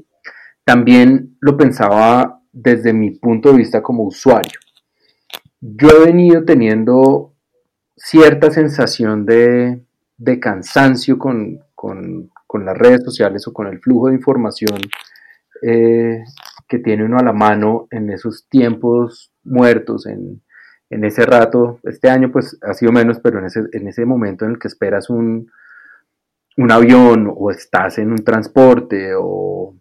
[0.65, 4.59] también lo pensaba desde mi punto de vista como usuario.
[5.61, 7.35] Yo he venido teniendo
[7.95, 9.83] cierta sensación de,
[10.39, 11.61] cansancio con,
[12.53, 14.79] las redes sociales o con el flujo de información
[15.61, 16.23] eh,
[16.67, 20.41] que tiene uno a la mano en esos tiempos muertos, en,
[20.89, 24.51] ese rato, este año pues ha sido menos, pero en ese, en ese momento en
[24.51, 25.51] el que esperas un,
[26.57, 29.75] un avión o estás en un transporte o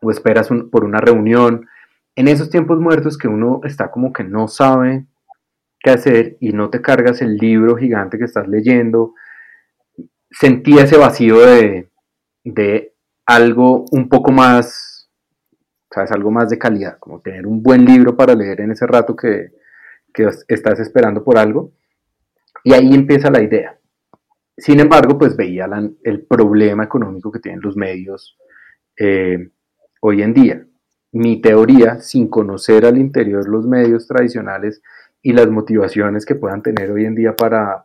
[0.00, 1.66] o esperas por una reunión,
[2.14, 5.06] en esos tiempos muertos que uno está como que no sabe
[5.80, 9.14] qué hacer y no te cargas el libro gigante que estás leyendo,
[10.30, 11.90] sentía ese vacío de,
[12.44, 12.94] de
[13.26, 15.10] algo un poco más,
[15.90, 19.16] sabes, algo más de calidad, como tener un buen libro para leer en ese rato
[19.16, 19.52] que,
[20.12, 21.72] que estás esperando por algo.
[22.64, 23.78] Y ahí empieza la idea.
[24.56, 25.68] Sin embargo, pues veía
[26.02, 28.38] el problema económico que tienen los medios
[28.98, 29.50] eh,
[30.00, 30.66] hoy en día.
[31.12, 34.82] Mi teoría, sin conocer al interior los medios tradicionales
[35.22, 37.84] y las motivaciones que puedan tener hoy en día para,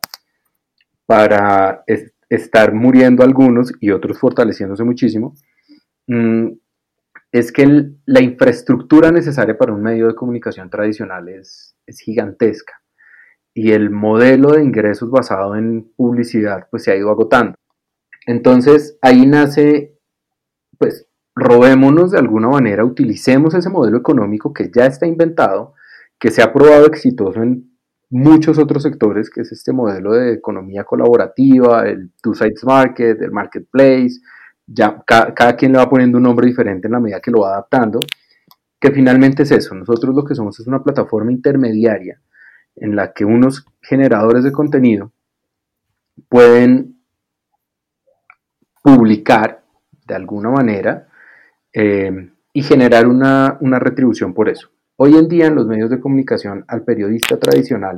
[1.06, 1.84] para
[2.32, 5.36] estar muriendo algunos y otros fortaleciéndose muchísimo,
[6.08, 6.48] mm,
[7.34, 12.74] es que la infraestructura necesaria para un medio de comunicación tradicional es, es gigantesca
[13.54, 17.56] y el modelo de ingresos basado en publicidad pues se ha ido agotando.
[18.26, 19.98] Entonces ahí nace,
[20.78, 25.74] pues robémonos de alguna manera, utilicemos ese modelo económico que ya está inventado,
[26.18, 27.71] que se ha probado exitoso en
[28.12, 33.32] muchos otros sectores, que es este modelo de economía colaborativa, el two sides market, el
[33.32, 34.20] marketplace,
[34.68, 37.54] ya cada, quien le va poniendo un nombre diferente en la medida que lo va
[37.54, 38.00] adaptando,
[38.80, 42.22] que finalmente es eso, nosotros lo que somos es una plataforma intermediaria
[42.76, 45.12] en la que unos generadores de contenido
[46.28, 47.02] pueden
[48.84, 49.64] publicar
[50.06, 51.08] de alguna manera
[51.74, 54.70] eh, y generar una, retribución por eso.
[55.04, 57.96] Hoy en día en los medios de comunicación al periodista tradicional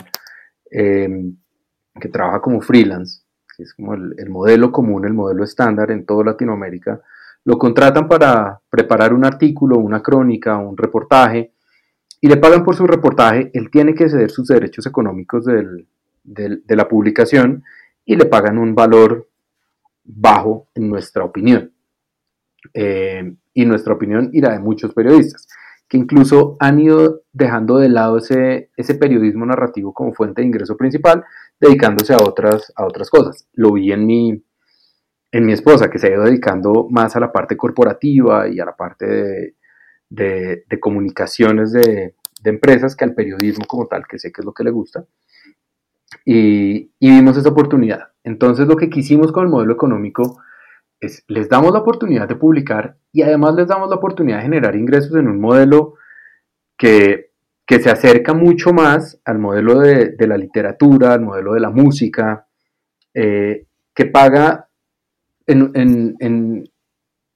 [0.71, 1.33] eh,
[1.99, 3.23] que trabaja como freelance,
[3.57, 7.01] que es como el, modelo común, el modelo estándar en toda Latinoamérica,
[7.43, 11.51] lo contratan para preparar un artículo, una crónica, un reportaje,
[12.21, 16.87] y le pagan por su reportaje, él tiene que ceder sus derechos económicos de la
[16.87, 17.65] publicación
[18.05, 19.27] y le pagan un valor
[20.05, 21.69] bajo en nuestra opinión.
[22.73, 25.49] Eh, y nuestra opinión irá de muchos periodistas,
[25.93, 30.75] que incluso han ido dejando de lado ese, ese periodismo narrativo como fuente de ingreso
[30.75, 31.23] principal,
[31.59, 33.47] dedicándose a otras, a otras cosas.
[33.53, 34.43] Lo vi en mi,
[35.31, 38.65] en mi esposa, que se ha ido dedicando más a la parte corporativa y a
[38.65, 39.53] la parte
[40.09, 44.63] de, comunicaciones de, empresas que al periodismo como tal, que sé que es lo que
[44.63, 45.05] le gusta.
[46.25, 48.13] Y, vimos esa oportunidad.
[48.23, 50.39] Entonces lo que quisimos con el modelo económico
[51.05, 54.75] es, les damos la oportunidad de publicar y además les damos la oportunidad de generar
[54.75, 55.95] ingresos en un modelo
[56.77, 57.31] que,
[57.65, 61.69] que se acerca mucho más al modelo de, de, la literatura, al modelo de la
[61.69, 62.47] música,
[63.13, 64.69] eh, que paga
[65.45, 66.69] en, en, en,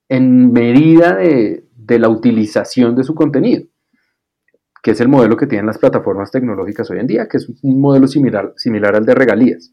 [0.09, 3.65] en medida de, de la utilización de su contenido,
[4.83, 7.81] que es el modelo que tienen las plataformas tecnológicas hoy en día, que es un
[7.81, 9.71] modelo similar, similar al de regalías.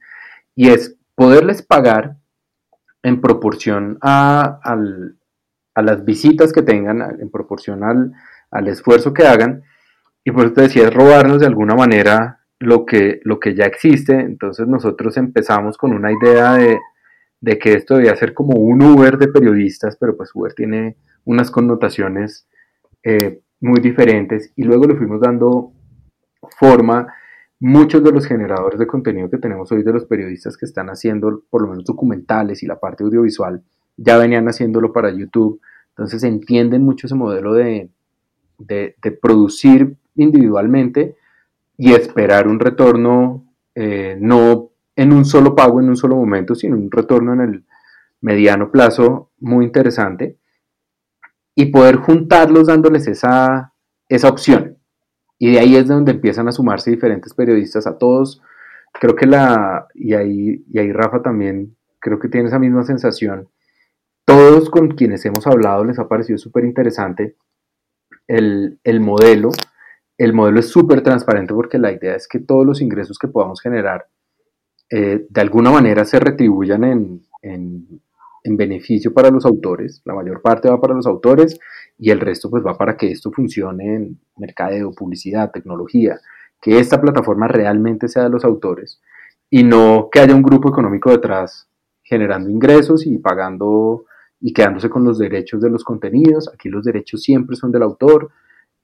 [0.55, 2.17] Y es poderles pagar
[3.05, 4.59] en proporción a,
[5.77, 9.63] las visitas que tengan, en proporción al, esfuerzo que hagan.
[10.25, 13.67] Y por eso te decía, es robarnos de alguna manera lo que, lo que ya
[13.67, 14.19] existe.
[14.19, 16.79] Entonces nosotros empezamos con una idea de,
[17.41, 21.51] de que esto debía ser como un Uber de periodistas, pero pues Uber tiene unas
[21.51, 22.49] connotaciones
[23.03, 25.73] eh, muy diferentes y luego le fuimos dando
[26.59, 27.13] forma.
[27.61, 31.45] Muchos de los generadores de contenido que tenemos hoy de los periodistas que están haciendo
[31.49, 33.63] por lo menos documentales y la parte audiovisual
[33.97, 37.91] ya venían haciéndolo para YouTube, entonces entienden mucho ese modelo de,
[38.59, 41.17] de, producir individualmente
[41.77, 46.77] y esperar un retorno eh, no en un solo pago, en un solo momento, sino
[46.77, 47.65] un retorno en el
[48.21, 50.39] mediano plazo muy interesante
[51.55, 53.73] y poder juntarlos dándoles esa,
[54.09, 54.74] esa opción.
[55.39, 58.41] Y de ahí es donde empiezan a sumarse diferentes periodistas a todos.
[58.93, 63.49] Creo que la, y ahí, y ahí Rafa también, creo que tiene esa misma sensación.
[64.25, 67.37] Todos con quienes hemos hablado les ha parecido súper interesante
[68.27, 69.51] el, el, modelo.
[70.17, 73.61] El modelo es súper transparente porque la idea es que todos los ingresos que podamos
[73.61, 74.07] generar
[74.91, 78.01] eh, de alguna manera se retribuyan en, en,
[78.45, 81.59] en beneficio para los autores, la mayor parte va para los autores
[81.99, 86.21] y el resto pues va para que esto funcione en mercadeo, publicidad, tecnología,
[86.61, 89.01] que esta plataforma realmente sea de los autores
[89.51, 91.69] y no que haya un grupo económico detrás
[92.03, 94.05] generando ingresos y pagando
[94.41, 96.51] y quedándose con los derechos de los contenidos.
[96.53, 98.31] Aquí los derechos siempre son del autor.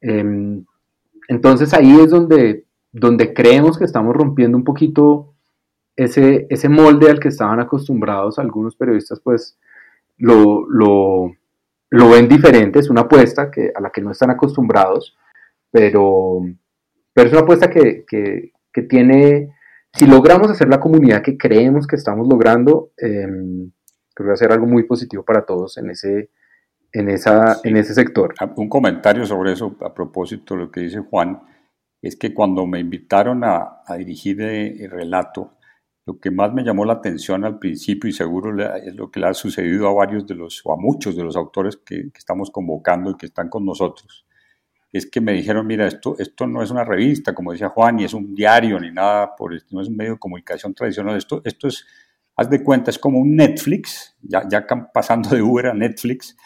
[0.00, 0.64] Em,
[1.28, 5.34] entonces ahí es donde, donde creemos que estamos rompiendo un poquito
[6.04, 9.58] ese, ese molde al que estaban acostumbrados algunos periodistas, pues
[10.16, 15.14] lo, lo, ven diferente, es una apuesta que, a la que no están acostumbrados,
[15.70, 16.40] pero,
[17.12, 18.06] pero es una apuesta que,
[18.88, 19.50] tiene,
[19.92, 23.70] si logramos hacer la comunidad que creemos que estamos logrando, em,
[24.14, 26.30] creo que va a ser algo muy positivo para todos en ese,
[26.92, 28.32] en, esa, en ese sector.
[28.40, 31.42] Ah, un comentario sobre eso a propósito de lo que dice Juan,
[32.00, 35.59] es que cuando me invitaron a, a dirigir el relato,
[36.06, 39.26] lo que más me llamó la atención al principio y seguro es lo que le
[39.26, 43.10] ha sucedido a varios de los, o a muchos de los autores que, estamos convocando
[43.10, 44.26] y que están con nosotros,
[44.92, 48.04] es que me dijeron, mira, esto, esto no es una revista, como decía Juan, ni
[48.04, 51.68] es un diario, ni nada, por no es un medio de comunicación tradicional, esto, esto
[51.68, 51.86] es,
[52.34, 56.36] haz de cuenta, es como un Netflix, ya, ya pasando de Uber a Netflix,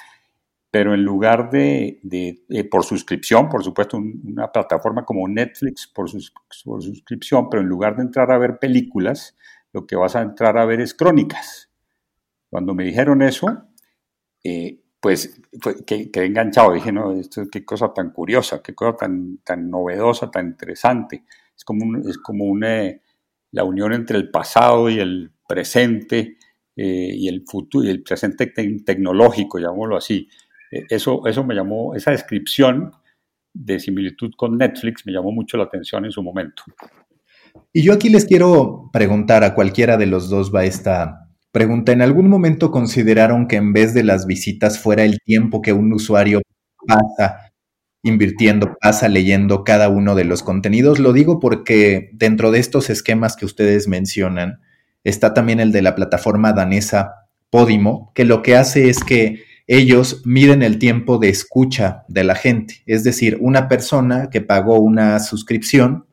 [0.74, 2.00] pero en lugar de,
[2.48, 6.10] eh, por suscripción, por supuesto, una plataforma como Netflix por,
[6.64, 9.36] por, suscripción, pero en lugar de entrar a ver películas,
[9.72, 11.70] lo que vas a entrar a ver es crónicas.
[12.50, 13.68] Cuando me dijeron eso,
[14.42, 15.40] eh, pues
[15.86, 20.28] que, quedé enganchado, dije, no, esto qué cosa tan curiosa, qué cosa tan, tan novedosa,
[20.32, 21.22] tan interesante.
[21.56, 22.90] Es como, es como una,
[23.52, 26.36] la unión entre el pasado y el presente
[26.74, 30.28] eh, y el futuro y el presente tecnológico, llamémoslo así.
[30.74, 32.92] Eh, eso, eso me llamó, esa descripción
[33.52, 36.64] de similitud con Netflix me llamó mucho la atención en su momento.
[37.72, 41.92] Y yo aquí les quiero preguntar a cualquiera de los dos va esta pregunta.
[41.92, 45.92] ¿En algún momento consideraron que en vez de las visitas fuera el tiempo que un
[45.92, 46.42] usuario
[46.86, 47.52] pasa
[48.02, 50.98] invirtiendo, pasa leyendo cada uno de los contenidos?
[50.98, 54.60] Lo digo porque dentro de estos esquemas que ustedes mencionan
[55.04, 57.14] está también el de la plataforma danesa
[57.50, 62.34] Podimo, que lo que hace es que ellos miden el tiempo de escucha de la
[62.34, 62.82] gente.
[62.86, 66.06] Es decir, una persona que pagó una suscripción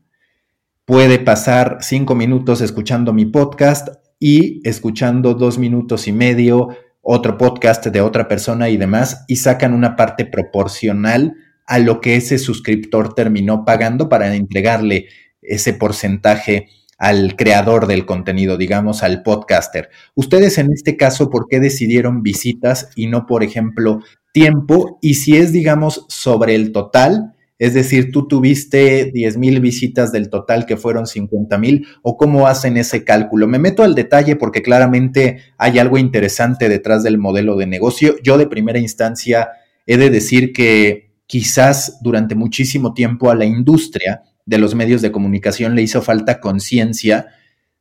[0.85, 3.89] puede pasar cinco minutos escuchando mi podcast
[4.19, 6.69] y escuchando dos minutos y medio
[7.01, 11.35] otro podcast de otra persona y demás, y sacan una parte proporcional
[11.65, 15.07] a lo que ese suscriptor terminó pagando para entregarle
[15.41, 16.69] ese porcentaje
[17.01, 19.89] al creador del contenido, digamos, al podcaster.
[20.13, 24.99] Ustedes en este caso, ¿por qué decidieron visitas y no, por ejemplo, tiempo?
[25.01, 30.29] Y si es, digamos, sobre el total, es decir, tú tuviste 10 mil visitas del
[30.29, 33.47] total que fueron 50 mil, o cómo hacen ese cálculo.
[33.47, 38.13] Me meto al detalle porque claramente hay algo interesante detrás del modelo de negocio.
[38.21, 39.49] Yo de primera instancia
[39.87, 45.11] he de decir que quizás durante muchísimo tiempo a la industria de los medios de
[45.11, 47.27] comunicación le hizo falta conciencia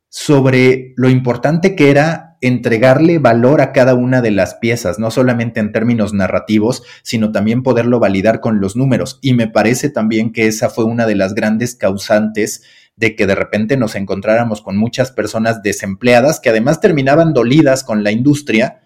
[0.09, 5.59] sobre lo importante que era entregarle valor a cada una de las piezas, no solamente
[5.59, 9.19] en términos narrativos, sino también poderlo validar con los números.
[9.21, 12.63] Y me parece también que esa fue una de las grandes causantes
[12.95, 18.03] de que de repente nos encontráramos con muchas personas desempleadas que además terminaban dolidas con
[18.03, 18.81] la industria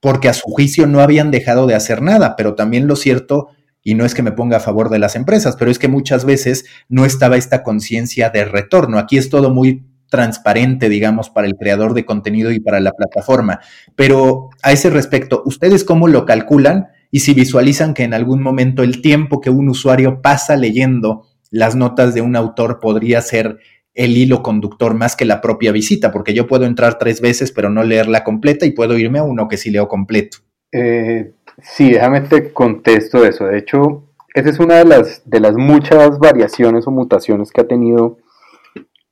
[0.00, 3.48] porque a su juicio no habían dejado de hacer nada, pero también lo cierto
[3.82, 6.24] y no es que me ponga a favor de las empresas, pero es que muchas
[6.24, 8.98] veces no estaba esta conciencia de retorno.
[8.98, 13.60] Aquí es todo muy transparente, digamos, para el creador de contenido y para la plataforma.
[13.94, 16.88] Pero a ese respecto, ¿ustedes cómo lo calculan?
[17.10, 21.74] Y si visualizan que en algún momento el tiempo que un usuario pasa leyendo las
[21.74, 23.58] notas de un autor podría ser
[23.94, 27.70] el hilo conductor más que la propia visita, porque yo puedo entrar tres veces pero
[27.70, 30.38] no leerla completa y puedo irme a uno que sí leo completo.
[30.72, 31.32] Eh,
[31.62, 33.46] Sí, déjame te contesto eso.
[33.46, 34.04] De hecho,
[34.34, 38.18] esa es una de las, de las muchas variaciones o mutaciones que ha tenido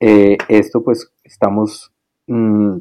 [0.01, 1.93] eh, esto, pues estamos,
[2.27, 2.79] mm,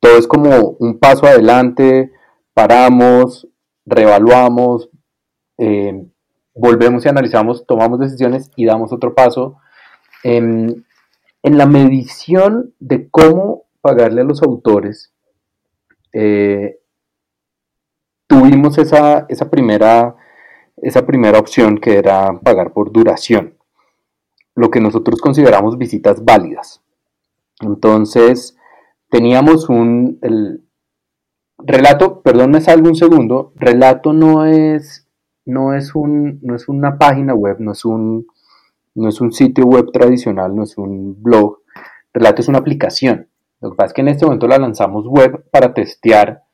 [0.00, 2.10] todo es como un paso adelante,
[2.54, 3.48] paramos,
[3.86, 4.90] reevaluamos,
[5.58, 6.04] eh,
[6.54, 9.56] volvemos y analizamos, tomamos decisiones y damos otro paso.
[10.24, 10.84] en
[11.42, 15.12] la medición de cómo pagarle a los autores,
[16.12, 16.78] eh,
[18.32, 20.16] tuvimos esa, esa, primera,
[20.78, 23.58] esa primera opción que era pagar por duración,
[24.54, 26.82] lo que nosotros consideramos visitas válidas.
[27.60, 28.56] Entonces,
[29.10, 30.64] teníamos un el,
[31.58, 35.06] relato, perdón, me salgo un segundo, relato no es,
[35.44, 38.26] no es, un, no es una página web, no es, un,
[38.94, 41.58] no es un sitio web tradicional, no es un blog,
[42.14, 43.28] relato es una aplicación.
[43.60, 46.44] Lo que pasa es que en este momento la lanzamos web para testear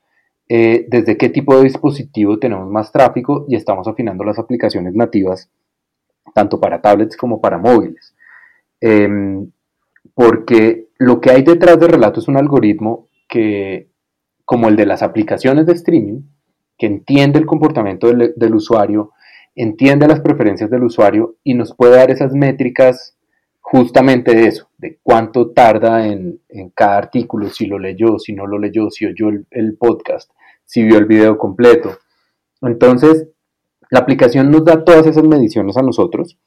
[0.48, 5.50] eh, desde qué tipo de dispositivo tenemos más tráfico y estamos afinando las aplicaciones nativas
[6.34, 8.14] tanto para tablets como para móviles.
[8.80, 9.50] Em,
[10.14, 13.88] porque lo que hay detrás de Relato es un algoritmo que,
[14.44, 16.22] como el de las aplicaciones de streaming,
[16.76, 19.12] que entiende el comportamiento del, del usuario,
[19.54, 23.18] entiende las preferencias del usuario y nos puede dar esas métricas
[23.70, 26.40] justamente de eso, de cuánto tarda en,
[26.74, 30.30] cada artículo, si lo leyó, si no lo leyó, si oyó el, podcast,
[30.68, 31.96] si vio el video completo.
[32.60, 33.26] Entonces,
[33.90, 36.38] la aplicación nos da todas esas mediciones a nosotros,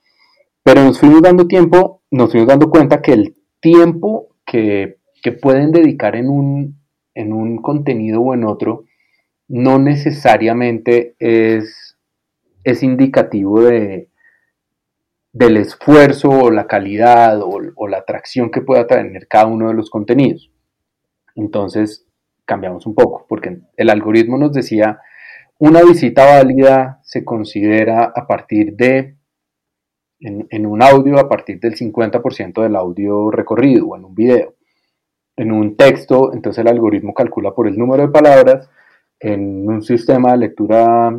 [0.61, 4.99] pero nos fuimos dando tiempo, nos fuimos dando cuenta que el tiempo que,
[5.41, 6.79] pueden dedicar en un,
[7.15, 8.85] en un contenido o en otro
[9.47, 11.97] no necesariamente es,
[12.63, 14.09] es indicativo de,
[15.33, 19.89] del esfuerzo o la calidad o, la atracción que pueda tener cada uno de los
[19.89, 20.51] contenidos.
[21.35, 22.05] Entonces
[22.51, 24.99] cambiamos un poco, porque el algoritmo nos decía,
[25.57, 29.15] una visita válida se considera a partir de,
[30.19, 34.55] en, un audio, a partir del 50% del audio recorrido o en un video.
[35.37, 38.69] En un texto, entonces el algoritmo calcula por el número de palabras.
[39.17, 41.17] En un sistema de lectura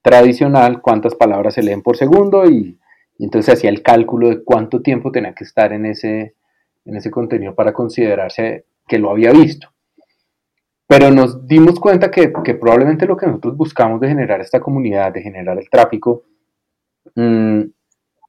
[0.00, 2.78] tradicional cuántas palabras se leen por segundo y,
[3.18, 6.36] entonces hacía el cálculo de cuánto tiempo tenía que estar en ese,
[6.84, 9.70] en ese contenido para considerarse que lo había visto.
[10.88, 15.20] Pero nos dimos cuenta que, probablemente lo que nosotros buscamos de generar esta comunidad, de
[15.20, 16.22] generar el tráfico,
[17.14, 17.60] mm,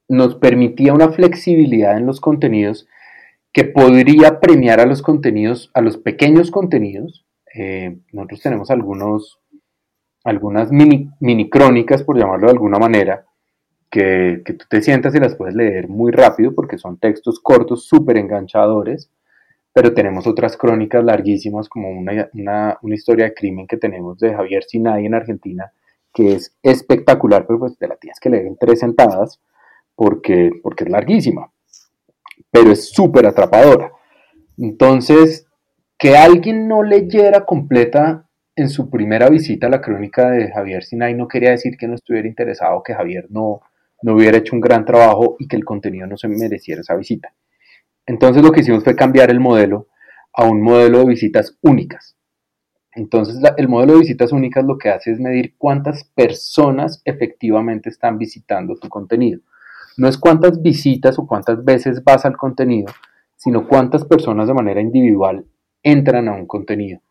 [0.10, 2.86] nos permitía una flexibilidad en los contenidos
[3.54, 7.26] que podría premiar a los contenidos, a los pequeños contenidos.
[7.56, 9.40] Eh, nosotros tenemos algunos,
[10.26, 13.26] algunas mini, crónicas, por llamarlo de alguna manera,
[13.90, 18.18] que, tú te sientas y las puedes leer muy rápido porque son textos cortos, súper
[18.18, 19.10] enganchadores,
[19.74, 25.06] pero tenemos otras crónicas larguísimas como una, historia de crimen que tenemos de Javier Sinay
[25.06, 25.72] en Argentina,
[26.14, 29.40] que es espectacular, pero pues te la tienes que leer en tres sentadas
[29.96, 31.52] porque, porque es larguísima
[32.52, 33.92] pero es súper atrapadora.
[34.58, 35.48] Entonces,
[35.98, 41.28] que alguien no leyera completa en su primera visita la crónica de Javier Sinay no
[41.28, 43.62] quería decir que no estuviera interesado, que Javier no,
[44.02, 47.34] no hubiera hecho un gran trabajo y que el contenido no se mereciera esa visita.
[48.10, 49.88] Entonces lo que hicimos fue cambiar el modelo
[50.34, 52.18] a un modelo de visitas únicas.
[52.96, 58.18] Entonces el modelo de visitas únicas lo que hace es medir cuántas personas efectivamente están
[58.18, 59.42] visitando tu contenido.
[59.96, 62.92] No es cuántas visitas o cuántas veces vas al contenido,
[63.36, 65.46] sino cuántas personas de manera individual
[65.84, 67.02] entran a un contenido.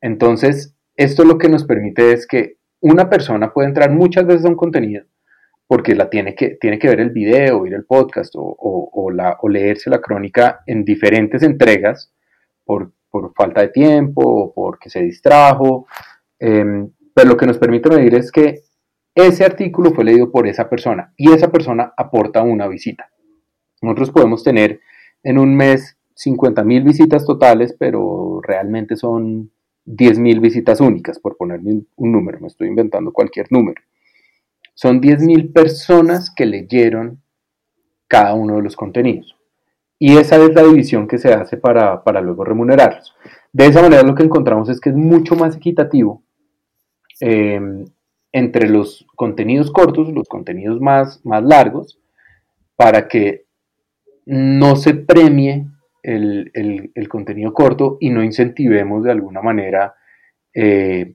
[0.00, 4.48] Entonces, esto lo que nos permite es que una persona puede entrar muchas veces a
[4.48, 5.04] un contenido
[5.66, 9.90] porque la tiene que, tiene que ver el video, oír el podcast o, la, leerse
[9.90, 12.12] la crónica en diferentes entregas
[12.64, 12.92] por,
[13.36, 15.86] falta de tiempo o porque se distrajo.
[16.38, 18.62] Em, pero lo que nos permite medir es que
[19.14, 23.10] ese artículo fue leído por esa persona y esa persona aporta una visita.
[23.80, 24.80] Nosotros podemos tener
[25.22, 29.52] en un mes 50 mil visitas totales, pero realmente son
[29.84, 33.80] 10 mil visitas únicas, por ponerme un número, me estoy inventando cualquier número.
[34.74, 37.22] Son 10 mil personas que leyeron
[38.08, 39.36] cada uno de los contenidos.
[39.98, 43.14] Y esa es la división que se hace para, luego remunerarlos.
[43.52, 46.22] De esa manera lo que encontramos es que es mucho más equitativo
[47.20, 47.60] eh,
[48.32, 52.00] entre los contenidos cortos, los contenidos más, más largos,
[52.76, 53.44] para que
[54.26, 55.66] no se premie
[56.02, 59.94] el, contenido corto y no incentivemos de alguna manera
[60.52, 61.14] eh,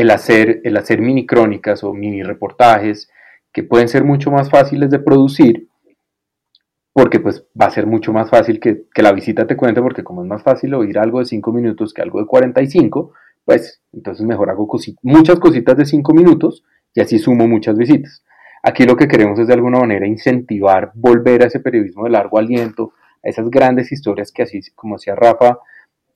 [0.00, 3.10] el, hacer, el hacer mini crónicas o mini reportajes
[3.52, 5.68] que pueden ser mucho más fáciles de producir
[6.92, 10.02] porque pues va a ser mucho más fácil que, que la visita te cuente porque
[10.02, 13.12] como es más fácil oír algo de 5 minutos que algo de 45,
[13.44, 14.66] pues entonces mejor hago
[15.02, 18.24] muchas cositas de 5 minutos y así sumo muchas visitas.
[18.62, 22.38] Aquí lo que queremos es de alguna manera incentivar, volver a ese periodismo de largo
[22.38, 22.92] aliento,
[23.22, 25.58] a esas grandes historias que así, como decía Rafa,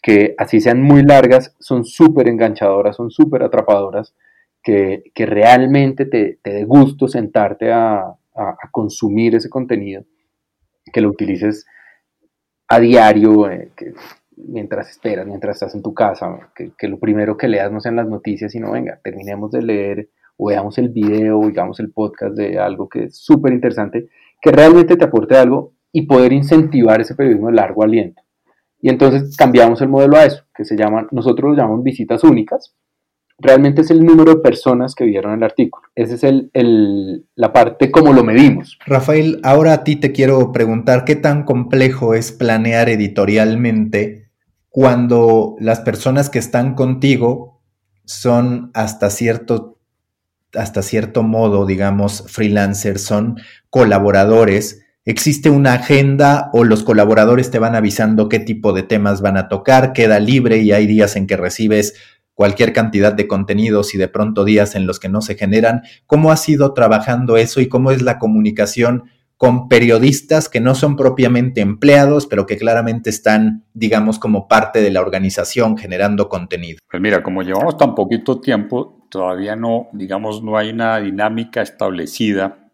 [0.04, 4.14] que así sean muy largas, son súper enganchadoras, son súper atrapadoras,
[4.62, 8.14] que, realmente te, te dé gusto sentarte a,
[8.70, 10.04] consumir ese contenido,
[10.92, 11.64] que lo utilices
[12.68, 13.72] a diario, eh,
[14.36, 18.06] mientras esperas, mientras estás en tu casa, que, lo primero que leas no sean las
[18.06, 22.58] noticias, sino venga, terminemos de leer o veamos el video o digamos el podcast de
[22.58, 24.10] algo que es súper interesante,
[24.42, 28.23] que realmente te aporte algo y poder incentivar ese periodismo de largo aliento.
[28.84, 32.74] Y entonces cambiamos el modelo a eso, que se llama, nosotros lo llamamos visitas únicas.
[33.38, 35.88] Realmente es el número de personas que vieron el artículo.
[35.94, 38.78] Esa es el, la parte como lo medimos.
[38.84, 44.28] Rafael, ahora a ti te quiero preguntar qué tan complejo es planear editorialmente
[44.68, 47.62] cuando las personas que están contigo
[48.04, 49.78] son hasta cierto,
[50.52, 53.38] hasta cierto modo, digamos, freelancers, son
[53.70, 59.36] colaboradores, existe una agenda o los colaboradores te van avisando qué tipo de temas van
[59.36, 61.94] a tocar, queda libre y hay días en que recibes
[62.34, 65.82] cualquier cantidad de contenidos y de pronto días en los que no se generan.
[66.06, 69.04] ¿Cómo has ido trabajando eso y cómo es la comunicación
[69.36, 74.90] con periodistas que no son propiamente empleados, pero que claramente están, digamos, como parte de
[74.90, 76.78] la organización generando contenido.
[76.88, 82.70] Pues mira, como llevamos tan poquito tiempo, todavía no, digamos, no hay una dinámica establecida,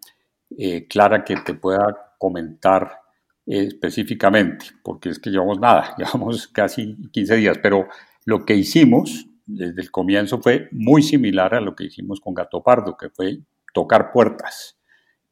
[0.57, 3.01] eh, clara, que te pueda comentar
[3.47, 7.89] eh, específicamente, porque es que llevamos nada, llevamos casi 15 días, pero
[8.27, 12.63] lo que hicimos desde el comienzo fue muy similar a lo que hicimos con Gato
[12.63, 13.41] Pardo, que fue
[13.73, 14.79] tocar puertas.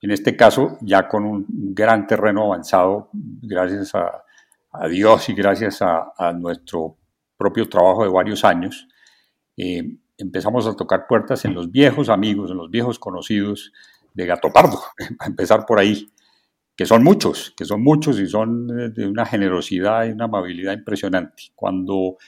[0.01, 4.25] En este caso, ya con un gran terreno avanzado, gracias a,
[4.89, 6.97] Dios y gracias a, nuestro
[7.37, 8.87] propio trabajo de varios años,
[9.57, 13.73] eh, empezamos a tocar puertas en los viejos amigos, en los viejos conocidos
[14.15, 14.81] de Gato Pardo,
[15.19, 16.11] a empezar por ahí,
[16.79, 21.43] que son muchos, que son muchos y son de una generosidad y una amabilidad impresionante.
[21.57, 22.19] Cuando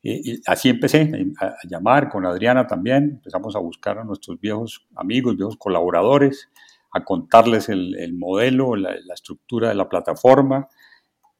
[0.00, 5.36] y así empecé a, llamar con Adriana también, empezamos a buscar a nuestros viejos amigos,
[5.36, 6.48] viejos colaboradores,
[6.92, 10.68] a contarles el, modelo, la, estructura de la plataforma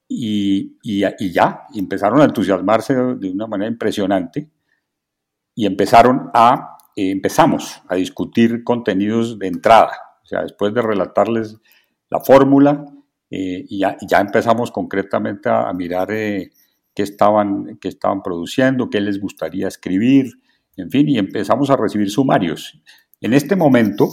[0.08, 4.50] y, y, ya, empezaron a entusiasmarse de una manera impresionante
[5.54, 9.92] y empezaron a, eh, empezamos a discutir contenidos de entrada,
[10.24, 11.60] o sea, después de relatarles
[12.10, 12.84] la fórmula,
[13.30, 16.50] eh, y, ya, empezamos concretamente a, mirar eh,
[16.94, 20.32] qué, estaban, qué estaban produciendo, qué les gustaría escribir,
[20.76, 22.80] en fin, y empezamos a recibir sumarios.
[23.20, 24.08] En este momento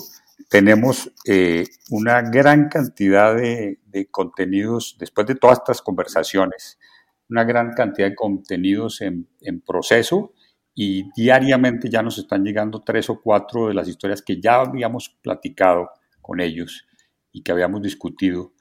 [0.49, 3.79] tenemos eh, una gran cantidad de,
[4.11, 6.77] contenidos, después de todas estas conversaciones,
[7.29, 10.33] una gran cantidad de contenidos en, en, proceso
[10.75, 15.09] y diariamente ya nos están llegando tres o cuatro de las historias que ya habíamos
[15.21, 15.89] platicado
[16.21, 16.85] con ellos
[17.35, 18.55] y que habíamos discutido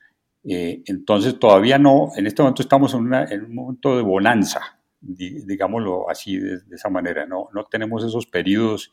[0.45, 6.37] eh, entonces todavía no, en este momento estamos en, un momento de bonanza, digámoslo así
[6.37, 8.93] de, esa manera, no, no tenemos esos periodos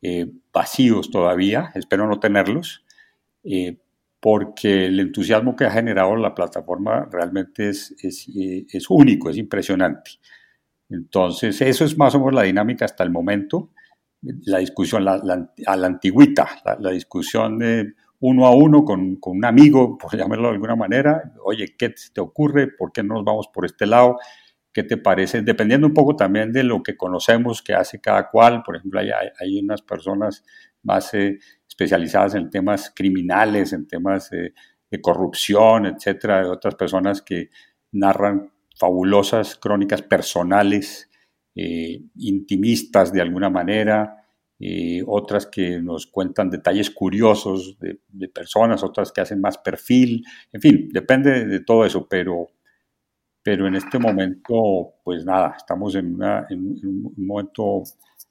[0.00, 2.84] eh, vacíos todavía, espero no tenerlos,
[3.42, 3.78] eh,
[4.20, 10.12] porque el entusiasmo que ha generado la plataforma realmente es, es, es, único, es impresionante.
[10.88, 13.70] Entonces, eso es más o menos la dinámica hasta el momento.
[14.22, 15.20] La discusión la,
[15.66, 20.48] a la antigüita, la, la discusión de uno a uno con, un amigo, por llamarlo
[20.48, 22.68] de alguna manera, oye, ¿qué te ocurre?
[22.68, 24.16] ¿Por qué no nos vamos por este lado?
[24.72, 25.42] ¿Qué te parece?
[25.42, 29.10] Dependiendo un poco también de lo que conocemos que hace cada cual, por ejemplo, hay,
[29.38, 30.44] hay unas personas
[30.82, 31.38] más eh,
[31.68, 34.52] especializadas en temas criminales, en temas de
[35.00, 37.50] corrupción, etcétera, otras personas que
[37.92, 41.10] narran fabulosas crónicas personales,
[41.54, 44.25] eh, intimistas de alguna manera,
[44.58, 50.60] eh, otras que nos cuentan detalles curiosos de, personas, otras que hacen más perfil, en
[50.60, 52.48] fin, depende de, todo eso, pero,
[53.42, 57.82] pero en este momento, pues nada, estamos en, un momento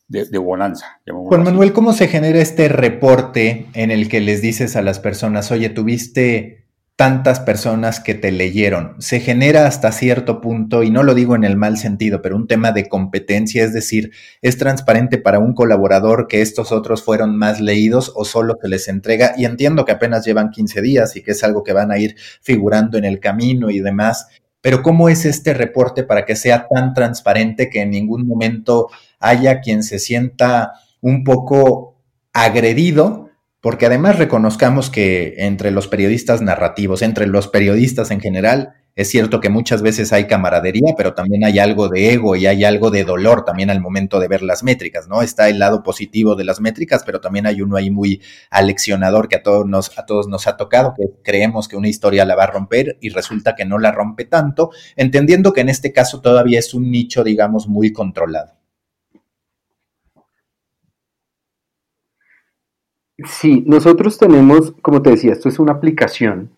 [0.07, 0.99] de, de bonanza.
[1.05, 5.51] Juan Manuel, ¿cómo se genera este reporte en el que les dices a las personas,
[5.51, 6.64] oye, tuviste
[6.95, 8.95] tantas personas que te leyeron.
[8.99, 12.47] Se genera hasta cierto punto, y no lo digo en el mal sentido, pero un
[12.47, 17.59] tema de competencia, es decir, es transparente para un colaborador que estos otros fueron más
[17.59, 21.31] leídos o solo que les entrega, y entiendo que apenas llevan 15 días y que
[21.31, 24.27] es algo que van a ir figurando en el camino y demás,
[24.61, 28.87] pero ¿cómo es este reporte para que sea tan transparente que en ningún momento
[29.19, 30.71] haya quien se sienta
[31.01, 32.01] un poco
[32.33, 33.29] agredido
[33.65, 39.39] porque además reconozcamos que entre los periodistas narrativos, entre los periodistas en general, es cierto
[39.39, 43.03] que muchas veces hay camaradería, pero también hay algo de ego y hay algo de
[43.03, 45.23] dolor también al momento de ver las métricas, ¿no?
[45.23, 49.37] Está el lado positivo de las métricas, pero también hay uno ahí muy aleccionador que
[49.37, 52.43] a todos nos, a todos nos ha tocado, que creemos que una historia la va
[52.43, 56.59] a romper y resulta que no la rompe tanto, entendiendo que en este caso todavía
[56.59, 58.64] es un nicho, digamos, muy controlado.
[63.23, 66.51] Sí, nosotros tenemos, como te decía, esto es una aplicación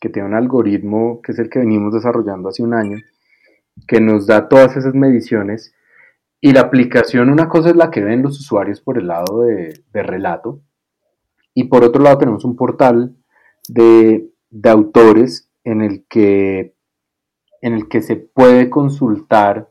[0.00, 2.98] que tiene un algoritmo que es el que venimos desarrollando hace un año,
[3.86, 5.74] que nos da todas esas mediciones.
[6.40, 9.82] Y la aplicación, una cosa es la que ven los usuarios por el lado de,
[9.92, 10.62] relato,
[11.52, 13.14] y por otro lado tenemos un portal
[13.68, 16.74] de, de autores en el, que,
[17.60, 19.68] en el que se puede consultar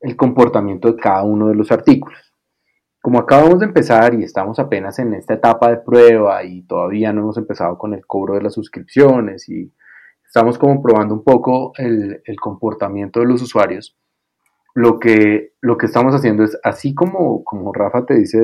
[0.00, 2.23] el comportamiento de cada uno de los artículos
[3.04, 7.20] como acabamos de empezar y estamos apenas en esta etapa de prueba y todavía no
[7.20, 9.70] hemos empezado con el cobro de las suscripciones y
[10.24, 13.94] estamos como probando un poco el, comportamiento de los usuarios,
[14.72, 18.40] lo que, lo que estamos haciendo es, así como, como Rafa te dice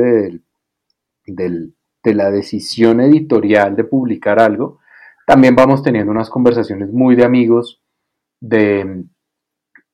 [1.24, 4.78] de la decisión editorial de publicar algo,
[5.26, 7.82] también vamos teniendo unas conversaciones muy de amigos,
[8.42, 9.06] de,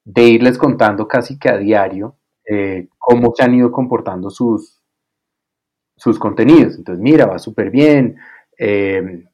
[0.04, 4.80] de irles contando casi que a diario eh, cómo se han ido comportando sus,
[5.96, 6.76] sus contenidos.
[6.76, 8.16] Entonces, mira, va súper bien,
[8.58, 9.24] eh,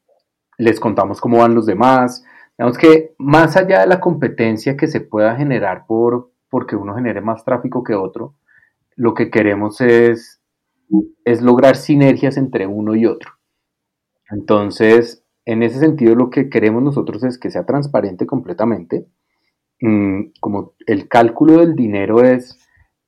[0.59, 2.25] les contamos cómo van los demás.
[2.57, 7.23] Digamos que más allá de la competencia que se pueda generar por porque uno genere
[7.23, 8.35] más tráfico que otro,
[8.95, 10.43] lo que queremos es,
[11.25, 13.31] es lograr sinergias entre uno y otro.
[14.31, 19.07] Entonces, en ese sentido, lo que queremos nosotros es que sea transparente completamente.
[19.81, 22.59] Mm, como el cálculo del dinero es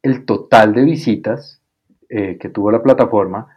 [0.04, 1.62] el total de visitas
[2.10, 3.48] eh, que tuvo la plataforma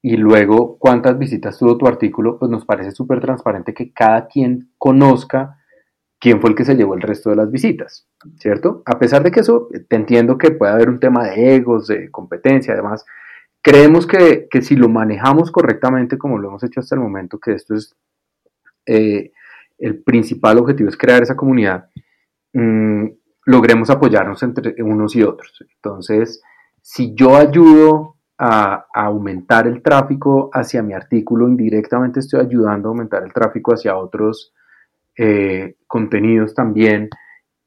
[0.00, 4.70] y luego cuántas visitas tuvo tu artículo, pues nos parece súper transparente que cada quien
[4.78, 5.58] conozca
[6.20, 8.06] quién fue el que se llevó el resto de las visitas,
[8.38, 8.84] ¿cierto?
[8.86, 12.12] A pesar de que eso, te entiendo que puede haber un tema de egos, de
[12.12, 13.04] competencia, además,
[13.60, 17.74] creemos que, si lo manejamos correctamente, como lo hemos hecho hasta el momento, que esto
[17.74, 17.96] es
[18.86, 19.32] eh,
[19.78, 21.90] el principal objetivo, es crear esa comunidad,
[22.52, 23.06] mm,
[23.46, 25.64] logremos apoyarnos entre unos y otros.
[25.76, 26.42] Entonces,
[26.82, 33.22] si yo ayudo a, aumentar el tráfico hacia mi artículo, indirectamente estoy ayudando a aumentar
[33.22, 34.52] el tráfico hacia otros
[35.16, 37.08] eh, contenidos también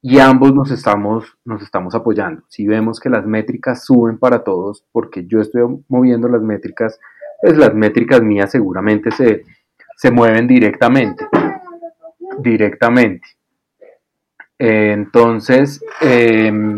[0.01, 2.43] y ambos nos estamos, nos estamos apoyando.
[2.49, 6.99] Si vemos que las métricas suben para todos, porque yo estoy moviendo las métricas,
[7.41, 9.43] pues las métricas mías seguramente se,
[9.97, 11.27] se mueven directamente.
[12.37, 13.38] Directamente.
[14.59, 16.75] Entonces, em,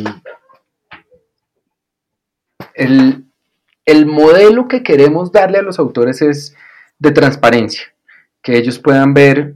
[2.75, 3.25] el,
[3.85, 6.55] el modelo que queremos darle a los autores es
[6.99, 7.83] de transparencia,
[8.41, 9.55] que ellos puedan ver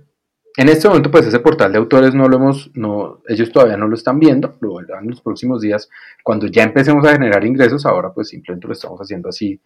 [0.58, 3.88] en este momento, pues ese portal de autores no lo hemos, no, ellos todavía no
[3.88, 5.90] lo están viendo, lo verán en los próximos días,
[6.24, 9.60] cuando ya empecemos a generar ingresos, ahora pues simplemente lo estamos haciendo así,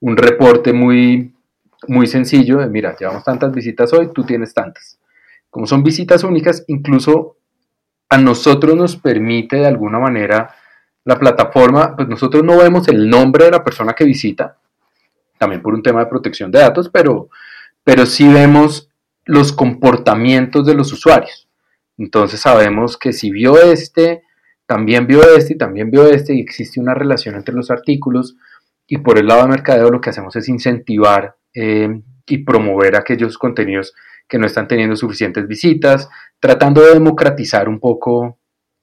[0.00, 1.32] un reporte muy,
[1.88, 4.98] muy sencillo de, mira, llevamos tantas visitas hoy, tú tienes tantas.
[5.48, 7.38] Como son visitas únicas, incluso
[8.14, 10.54] a nosotros nos permite de alguna manera
[11.04, 14.56] la plataforma, pues nosotros no vemos el nombre de la persona que visita,
[15.36, 17.28] también por un tema de protección de datos, pero,
[17.82, 18.88] pero sí vemos
[19.24, 21.48] los comportamientos de los usuarios.
[21.98, 24.22] Entonces sabemos que si vio este,
[24.66, 28.36] también vio este y también vio este y existe una relación entre los artículos
[28.86, 33.38] y por el lado de mercadeo lo que hacemos es incentivar eh, y promover aquellos
[33.38, 33.92] contenidos
[34.28, 36.08] que no están teniendo suficientes visitas,
[36.40, 38.38] tratando de democratizar un poco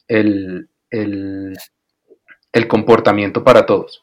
[0.08, 1.58] el, el,
[2.68, 4.02] comportamiento para todos.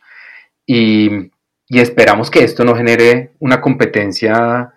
[0.66, 1.30] Y,
[1.68, 4.74] y, esperamos que esto no genere una competencia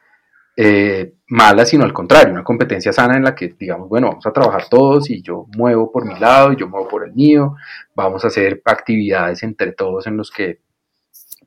[0.58, 4.34] eh, mala, sino al contrario, una competencia sana en la que digamos, bueno, vamos a
[4.34, 7.56] trabajar todos y yo muevo por mi lado y yo muevo por el mío,
[7.96, 10.60] vamos a hacer actividades entre todos en los que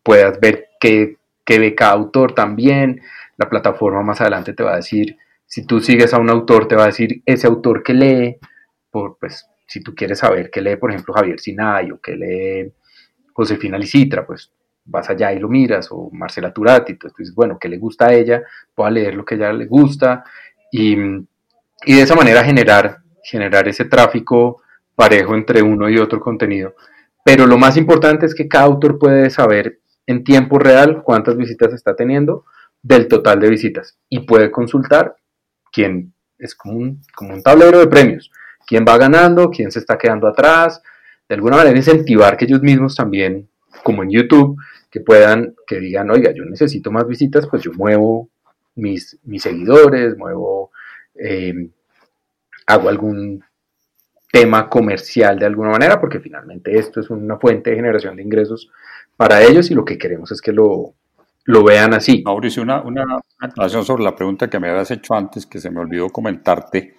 [0.02, 3.02] puedas ver qué, qué ve cada autor también,
[3.36, 5.16] la plataforma más adelante te va a decir,
[5.46, 8.36] si tú sigues a un autor, te va a decir ese autor que lee,
[8.90, 12.72] por, pues si tú quieres saber qué lee, por ejemplo, Javier Sinay o qué lee
[13.32, 14.52] Josefina Licitra, pues
[14.84, 18.06] vas allá y lo miras, o Marcela Turati, entonces tú dices, bueno, ¿qué le gusta
[18.06, 18.42] a ella?
[18.74, 20.24] Puedo leer lo que a ella le gusta,
[20.70, 24.62] y, y de esa manera generar, generar ese tráfico
[24.94, 26.74] parejo entre uno y otro contenido.
[27.24, 31.72] Pero lo más importante es que cada autor puede saber en tiempo real cuántas visitas
[31.72, 32.44] está teniendo
[32.84, 35.16] del total de visitas y puede consultar
[35.72, 38.30] quién es como un, como un tablero de premios,
[38.66, 40.82] quién va ganando, quién se está quedando atrás,
[41.26, 43.48] de alguna manera incentivar que ellos mismos también,
[43.82, 44.58] como en YouTube,
[44.90, 48.28] que puedan, que digan, oiga, yo necesito más visitas, pues yo muevo
[48.74, 50.70] mis, mis seguidores, muevo,
[51.14, 51.70] em,
[52.66, 53.42] hago algún
[54.30, 58.70] tema comercial de alguna manera, porque finalmente esto es una fuente de generación de ingresos
[59.16, 60.94] para ellos y lo que queremos es que lo,
[61.44, 62.22] lo vean así.
[62.24, 63.04] Mauricio, una, una,
[63.38, 66.96] aclaración sobre la pregunta que me habías hecho antes, que se me olvidó comentarte.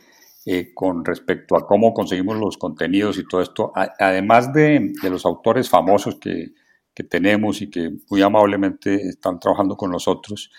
[0.48, 5.26] Eh, con respecto a cómo conseguimos los contenidos y todo esto, además de, de, los
[5.26, 6.52] autores famosos que,
[6.94, 10.52] que tenemos y que muy amablemente están trabajando con nosotros,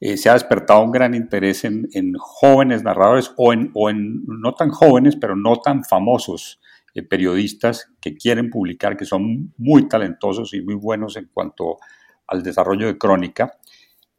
[0.00, 4.54] eh, se ha despertado un gran interés en, jóvenes narradores o en, o en, no
[4.54, 6.60] tan jóvenes, pero no tan famosos
[6.94, 11.78] eh, periodistas que quieren publicar, que son muy talentosos y muy buenos en cuanto
[12.28, 13.58] al desarrollo de crónica.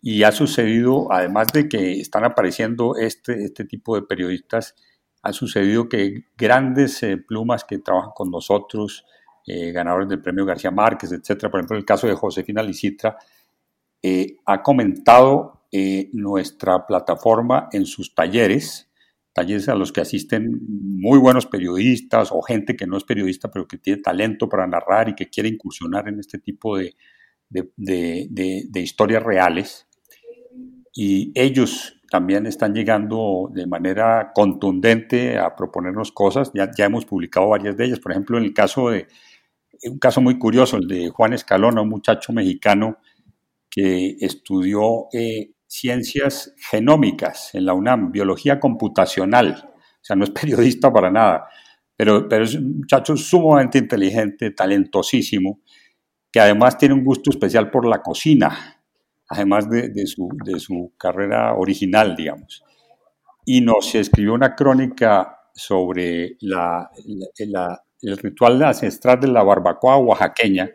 [0.02, 4.76] Y ha sucedido, además de que están apareciendo este, este tipo de periodistas,
[5.22, 9.06] ha sucedido que grandes eh, plumas que trabajan con nosotros,
[9.46, 11.52] eh, ganadores del premio García Márquez, etcétera.
[11.52, 13.18] Por ejemplo, el caso de Josefina Licitra,
[14.02, 15.56] eh, ha comentado
[16.14, 18.90] nuestra plataforma en sus talleres,
[19.34, 23.68] talleres a los que asisten muy buenos periodistas o gente que no es periodista, pero
[23.68, 26.96] que tiene talento para narrar y que quiere incursionar en este tipo de,
[27.50, 29.88] de historias reales.
[30.94, 36.52] Y ellos también están llegando de manera contundente a proponernos cosas.
[36.54, 38.00] Ya, ya hemos publicado varias de ellas.
[38.00, 39.08] Por ejemplo, en el caso de
[39.84, 42.98] un caso muy curioso, el de Juan Escalona, un muchacho mexicano
[43.70, 50.92] que estudió eh, ciencias genómicas en la UNAM, biología computacional, o sea, no es periodista
[50.92, 51.48] para nada,
[51.96, 55.62] pero, pero es un muchacho sumamente inteligente, talentosísimo,
[56.32, 58.82] que además tiene un gusto especial por la cocina,
[59.28, 62.64] además de, de, su, de su carrera original, digamos.
[63.46, 66.90] Y nos escribió una crónica sobre la,
[67.40, 70.70] la, el ritual ancestral de la barbacoa oaxaqueña,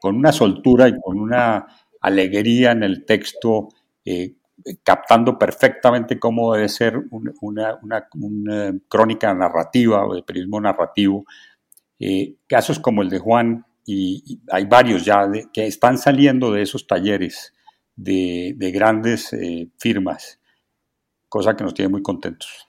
[0.00, 1.66] con una soltura y con una
[2.00, 3.68] alegría en el texto,
[4.04, 4.36] eh,
[4.82, 7.00] captando perfectamente cómo debe ser
[7.40, 8.08] una,
[8.88, 11.24] crónica narrativa o de periodismo narrativo.
[11.98, 16.86] Eh, casos como el de Juan, y, hay varios ya que están saliendo de esos
[16.86, 17.54] talleres
[17.96, 20.40] de, grandes eh, firmas,
[21.28, 22.68] cosa que nos tiene muy contentos.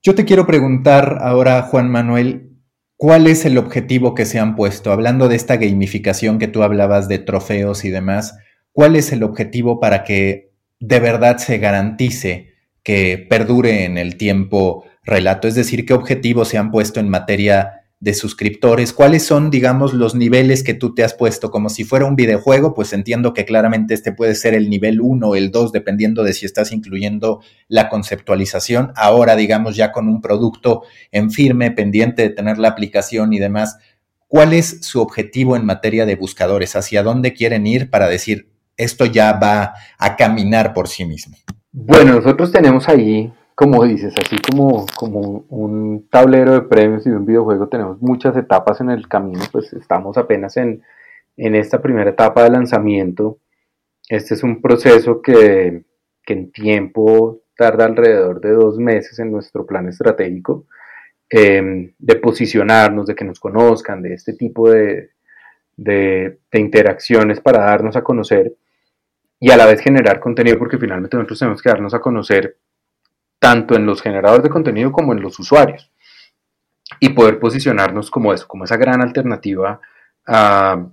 [0.00, 2.52] Yo te quiero preguntar ahora, Juan Manuel,
[2.96, 4.92] ¿cuál es el objetivo que se han puesto?
[4.92, 8.38] Hablando de esta gamificación que tú hablabas de trofeos y demás,
[8.70, 12.52] ¿cuál es el objetivo para que de verdad se garantice
[12.84, 15.48] que perdure en el tiempo relato?
[15.48, 18.92] Es decir, ¿qué objetivos se han puesto en materia de suscriptores?
[18.92, 21.50] ¿Cuáles son, digamos, los niveles que tú te has puesto?
[21.50, 25.26] Como si fuera un videojuego, pues entiendo que claramente este puede ser el nivel 1
[25.26, 28.92] o el 2, dependiendo de si estás incluyendo la conceptualización.
[28.94, 30.82] Ahora, digamos, ya con un producto
[31.12, 33.78] en firme, pendiente de tener la aplicación y demás.
[34.28, 36.76] ¿Cuál es su objetivo en materia de buscadores?
[36.76, 41.38] ¿Hacia dónde quieren ir para decir esto ya va a caminar por sí mismo?
[41.72, 47.24] Bueno, nosotros tenemos ahí como dices, así como, como un tablero de premios y un
[47.24, 50.82] videojuego, tenemos muchas etapas en el camino, pues estamos apenas en,
[51.36, 53.38] esta primera etapa de lanzamiento.
[54.08, 55.84] Este es un proceso que,
[56.26, 60.66] en tiempo tarda alrededor de dos meses en nuestro plan estratégico,
[61.30, 65.10] em, de posicionarnos, de que nos conozcan, de este tipo de,
[65.76, 68.54] de interacciones para darnos a conocer
[69.40, 72.56] y a la vez generar contenido, porque finalmente nosotros tenemos que darnos a conocer
[73.44, 75.90] tanto en los generadores de contenido como en los usuarios.
[76.98, 79.82] Y poder posicionarnos como eso, como esa gran alternativa
[80.26, 80.86] a,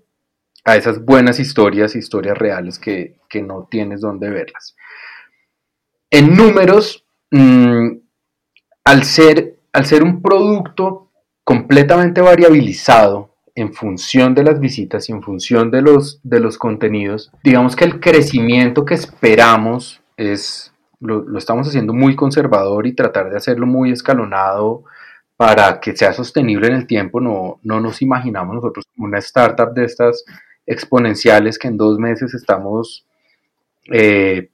[0.66, 4.76] esas buenas historias, historias reales que, no tienes donde verlas.
[6.10, 7.88] En números, mm,
[8.84, 11.10] al, ser, al ser un producto
[11.46, 17.32] completamente variabilizado en función de las visitas y en función de los, de los contenidos,
[17.46, 20.71] digamos que el crecimiento que esperamos es
[21.02, 24.84] lo, estamos haciendo muy conservador y tratar de hacerlo muy escalonado
[25.36, 27.20] para que sea sostenible en el tiempo.
[27.20, 30.24] No, no nos imaginamos nosotros una startup de estas
[30.66, 33.06] exponenciales que en dos meses estamos
[33.92, 34.50] eh,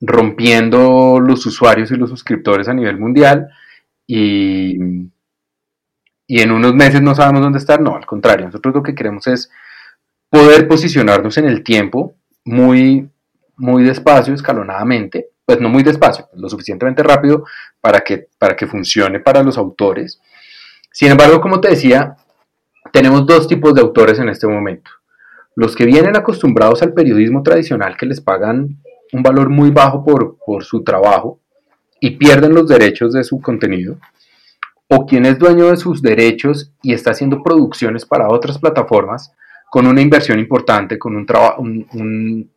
[0.00, 3.48] rompiendo los usuarios y los suscriptores a nivel mundial
[4.06, 4.78] y,
[6.26, 7.80] y en unos meses no sabemos dónde estar.
[7.80, 9.50] No, al contrario, nosotros lo que queremos es
[10.30, 12.14] poder posicionarnos en el tiempo
[12.44, 13.10] muy,
[13.56, 17.46] muy despacio, escalonadamente, pues no muy despacio, lo suficientemente rápido
[17.80, 20.20] para que, para que funcione para los autores.
[20.92, 22.16] Sin embargo, como te decía,
[22.92, 24.90] tenemos dos tipos de autores en este momento.
[25.54, 28.76] Los que vienen acostumbrados al periodismo tradicional que les pagan
[29.10, 31.40] un valor muy bajo por, por su trabajo
[31.98, 33.96] y pierden los derechos de su contenido,
[34.88, 39.32] o quien es dueño de sus derechos y está haciendo producciones para otras plataformas
[39.70, 41.26] con una inversión importante, con un,
[41.56, 42.50] un, un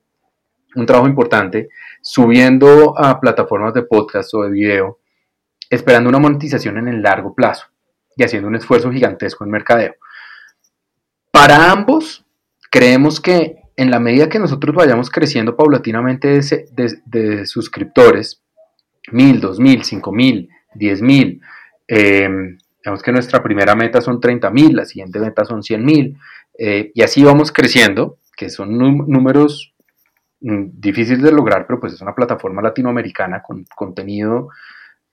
[0.86, 1.70] trabajo importante,
[2.02, 5.00] subiendo a plataformas de podcast o de video,
[5.70, 7.68] esperando una monetización en el largo plazo
[8.16, 9.96] y haciendo un esfuerzo gigantesco en mercadeo.
[11.32, 12.26] Para ambos,
[12.70, 16.40] creemos que en la medida que nosotros vayamos creciendo paulatinamente
[17.06, 18.42] de, suscriptores,
[19.12, 21.42] mil, dos mil, cinco mil, diez mil,
[21.88, 22.30] eh,
[22.84, 26.18] digamos que nuestra primera meta son 30 mil, la siguiente meta son 100 mil,
[26.58, 29.74] eh, y así vamos creciendo, que son números
[30.42, 34.50] difícil de lograr, pero pues es una plataforma latinoamericana con contenido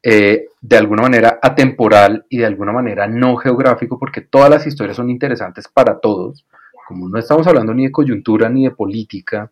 [0.02, 4.96] eh, de alguna manera atemporal y de alguna manera no geográfico, porque todas las historias
[4.96, 6.46] son interesantes para todos.
[6.86, 9.50] Como no estamos hablando ni de coyuntura ni de política,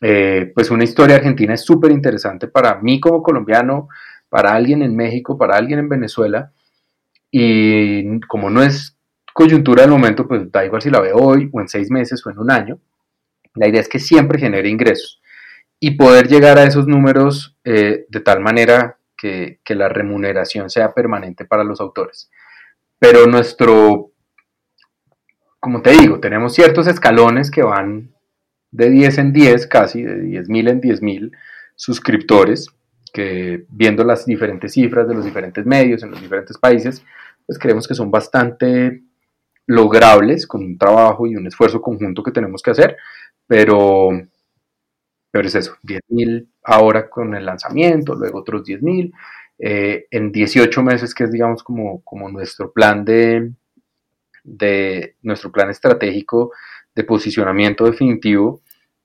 [0.00, 3.88] eh, pues una historia argentina es súper interesante para mí como colombiano,
[4.28, 6.52] para alguien en México, para alguien en Venezuela.
[7.30, 8.96] Y como no es
[9.32, 12.30] coyuntura del momento, pues da igual si la veo hoy o en seis meses o
[12.30, 12.78] en un año.
[13.56, 15.20] La idea es que siempre genere ingresos
[15.80, 21.44] y poder llegar a esos números eh, de tal manera que, la remuneración sea permanente
[21.44, 22.30] para los autores.
[22.98, 24.12] Pero nuestro,
[25.60, 28.14] como te digo, tenemos ciertos escalones que van
[28.70, 31.36] de 10 en 10, casi de 10.000 en 10.000
[31.74, 32.68] suscriptores,
[33.12, 37.02] que viendo las diferentes cifras de los diferentes medios en los diferentes países,
[37.46, 39.02] pues creemos que son bastante
[39.66, 42.96] logrables con un trabajo y un esfuerzo conjunto que tenemos que hacer,
[43.46, 44.10] pero,
[45.30, 49.12] pero es eso, 10.000 ahora con el lanzamiento, luego otros 10.000,
[49.58, 53.52] eh, en 18 meses, que es digamos como, como nuestro plan de,
[54.44, 56.52] de nuestro plan estratégico
[56.94, 58.60] de posicionamiento definitivo,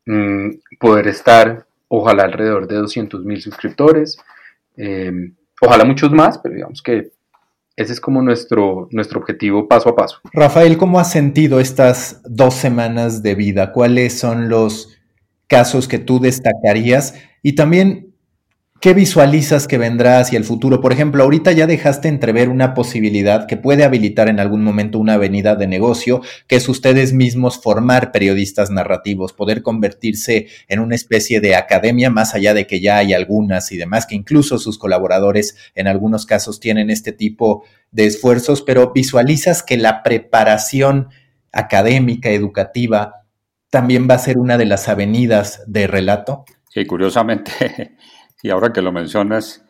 [0.06, 0.50] mm,
[0.80, 4.18] poder estar ojalá alrededor de 200.000 suscriptores,
[4.78, 5.12] eh,
[5.60, 7.12] ojalá muchos más, pero digamos que
[7.82, 10.20] ese es como nuestro, nuestro objetivo paso a paso.
[10.34, 13.72] Rafael, ¿cómo has sentido estas dos semanas de vida?
[13.72, 14.98] ¿Cuáles son los
[15.48, 17.16] casos que tú destacarías?
[17.44, 18.11] Y también,
[18.82, 20.82] ¿Qué visualizas que vendrá hacia el futuro?
[20.82, 25.14] Por ejemplo, ahorita ya dejaste entrever una posibilidad que puede habilitar en algún momento una
[25.14, 31.42] avenida de negocio, que es ustedes mismos formar periodistas narrativos, poder convertirse en una especie
[31.42, 35.56] de academia, más allá de que ya hay algunas y demás, que incluso sus colaboradores
[35.76, 41.10] en algunos casos tienen este tipo de esfuerzos, pero visualizas que la preparación
[41.52, 43.28] académica, educativa,
[43.70, 46.46] también va a ser una de las avenidas de relato.
[46.74, 47.52] Sí, curiosamente
[48.42, 49.64] Y ahora que lo mencionas,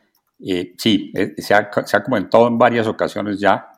[0.43, 1.69] eh, sí, eh, se, ha,
[2.03, 3.72] comentado en varias ocasiones ya.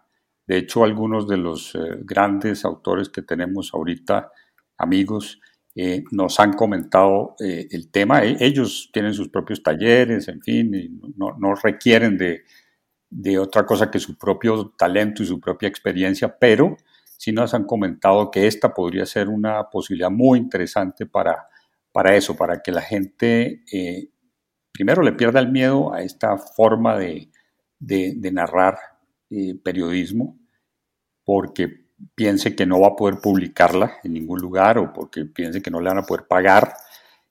[0.47, 4.31] De hecho, algunos de los eh, grandes autores que tenemos ahorita,
[4.77, 5.39] amigos,
[6.11, 8.23] nos han comentado el tema.
[8.23, 10.87] E, ellos tienen sus propios talleres, en fin, y
[11.17, 12.43] no, no requieren de,
[13.09, 16.77] de, otra cosa que su propio talento y su propia experiencia, pero
[17.17, 21.47] sí nos han comentado que esta podría ser una posibilidad muy interesante para,
[21.91, 23.63] para eso, para que la gente
[24.73, 27.29] primero le pierda el miedo a esta forma de,
[27.79, 28.77] narrar
[29.29, 30.37] eh, periodismo,
[31.23, 35.71] porque piense que no va a poder publicarla en ningún lugar o porque piense que
[35.71, 36.73] no le van a poder pagar.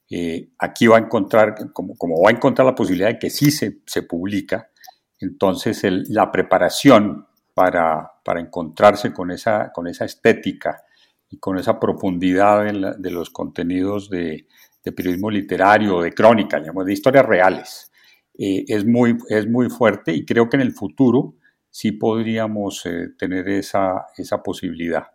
[0.08, 4.02] Eh, aquí va a encontrar, como, va a encontrar la posibilidad de que sí se,
[4.02, 4.70] publica,
[5.18, 9.72] entonces la preparación para, encontrarse con esa
[10.04, 10.84] estética
[11.28, 12.64] y con esa profundidad
[12.98, 14.46] de los contenidos de,
[14.84, 17.92] de periodismo literario, de crónica, digamos, de historias reales.
[18.38, 21.34] Eh, es, muy, es muy fuerte y creo que en el futuro
[21.70, 25.06] sí podríamos eh, tener esa, esa posibilidad.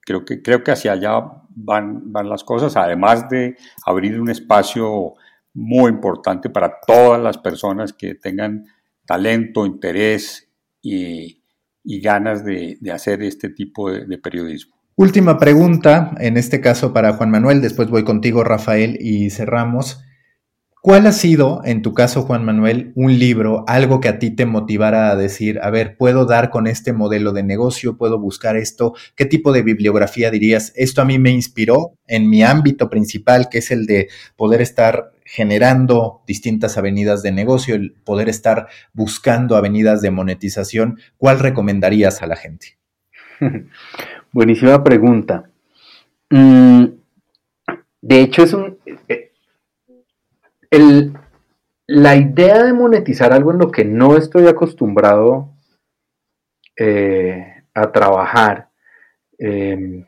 [0.00, 1.20] Creo que, creo que hacia allá
[1.50, 5.14] van, van las cosas, además de abrir un espacio
[5.52, 8.66] muy importante para todas las personas que tengan
[9.04, 10.48] talento, interés
[10.80, 11.42] y,
[11.82, 14.75] y ganas de, de, hacer este tipo de periodismo.
[14.98, 20.02] Última pregunta, en este caso para Juan Manuel, después voy contigo Rafael y cerramos.
[20.80, 24.46] ¿Cuál ha sido, en tu caso Juan Manuel, un libro, algo que a ti te
[24.46, 28.94] motivara a decir, a ver, puedo dar con este modelo de negocio, puedo buscar esto?
[29.16, 30.72] ¿Qué tipo de bibliografía dirías?
[30.76, 35.12] Esto a mí me inspiró en mi ámbito principal, que es el de poder estar
[35.26, 41.00] generando distintas avenidas de negocio, el poder estar buscando avenidas de monetización.
[41.18, 42.78] ¿Cuál recomendarías a la gente?
[44.36, 45.48] Buenísima pregunta.
[46.28, 46.84] Mm,
[48.02, 48.78] de hecho, es un.
[50.70, 51.10] Eh,
[51.86, 55.54] la idea de monetizar algo en lo que no estoy acostumbrado
[56.76, 58.68] eh, a trabajar,
[59.38, 60.04] em,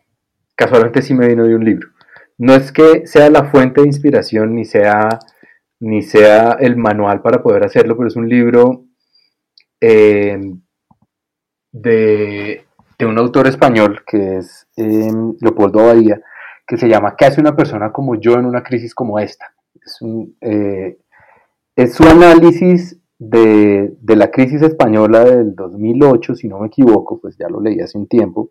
[0.54, 1.88] casualmente sí me vino de un libro.
[2.36, 5.20] No es que sea la fuente de inspiración ni sea,
[5.80, 8.84] ni sea el manual para poder hacerlo, pero es un libro
[9.80, 10.60] em,
[11.72, 12.67] de
[12.98, 16.20] de un autor español que es em, Leopoldo Abadía,
[16.66, 19.54] que se llama ¿Qué hace una persona como yo en una crisis como esta?
[19.74, 19.98] Es,
[20.40, 20.98] eh,
[21.86, 27.60] su análisis de, la crisis española del 2008, si no me equivoco, pues ya lo
[27.60, 28.50] leí hace un tiempo,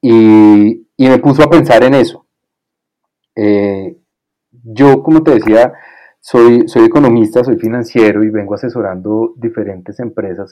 [0.00, 2.26] y, me puso a pensar en eso.
[3.36, 3.96] Eh,
[4.50, 5.72] yo, como te decía,
[6.20, 10.42] soy, soy economista, soy financiero y vengo asesorando diferentes empresas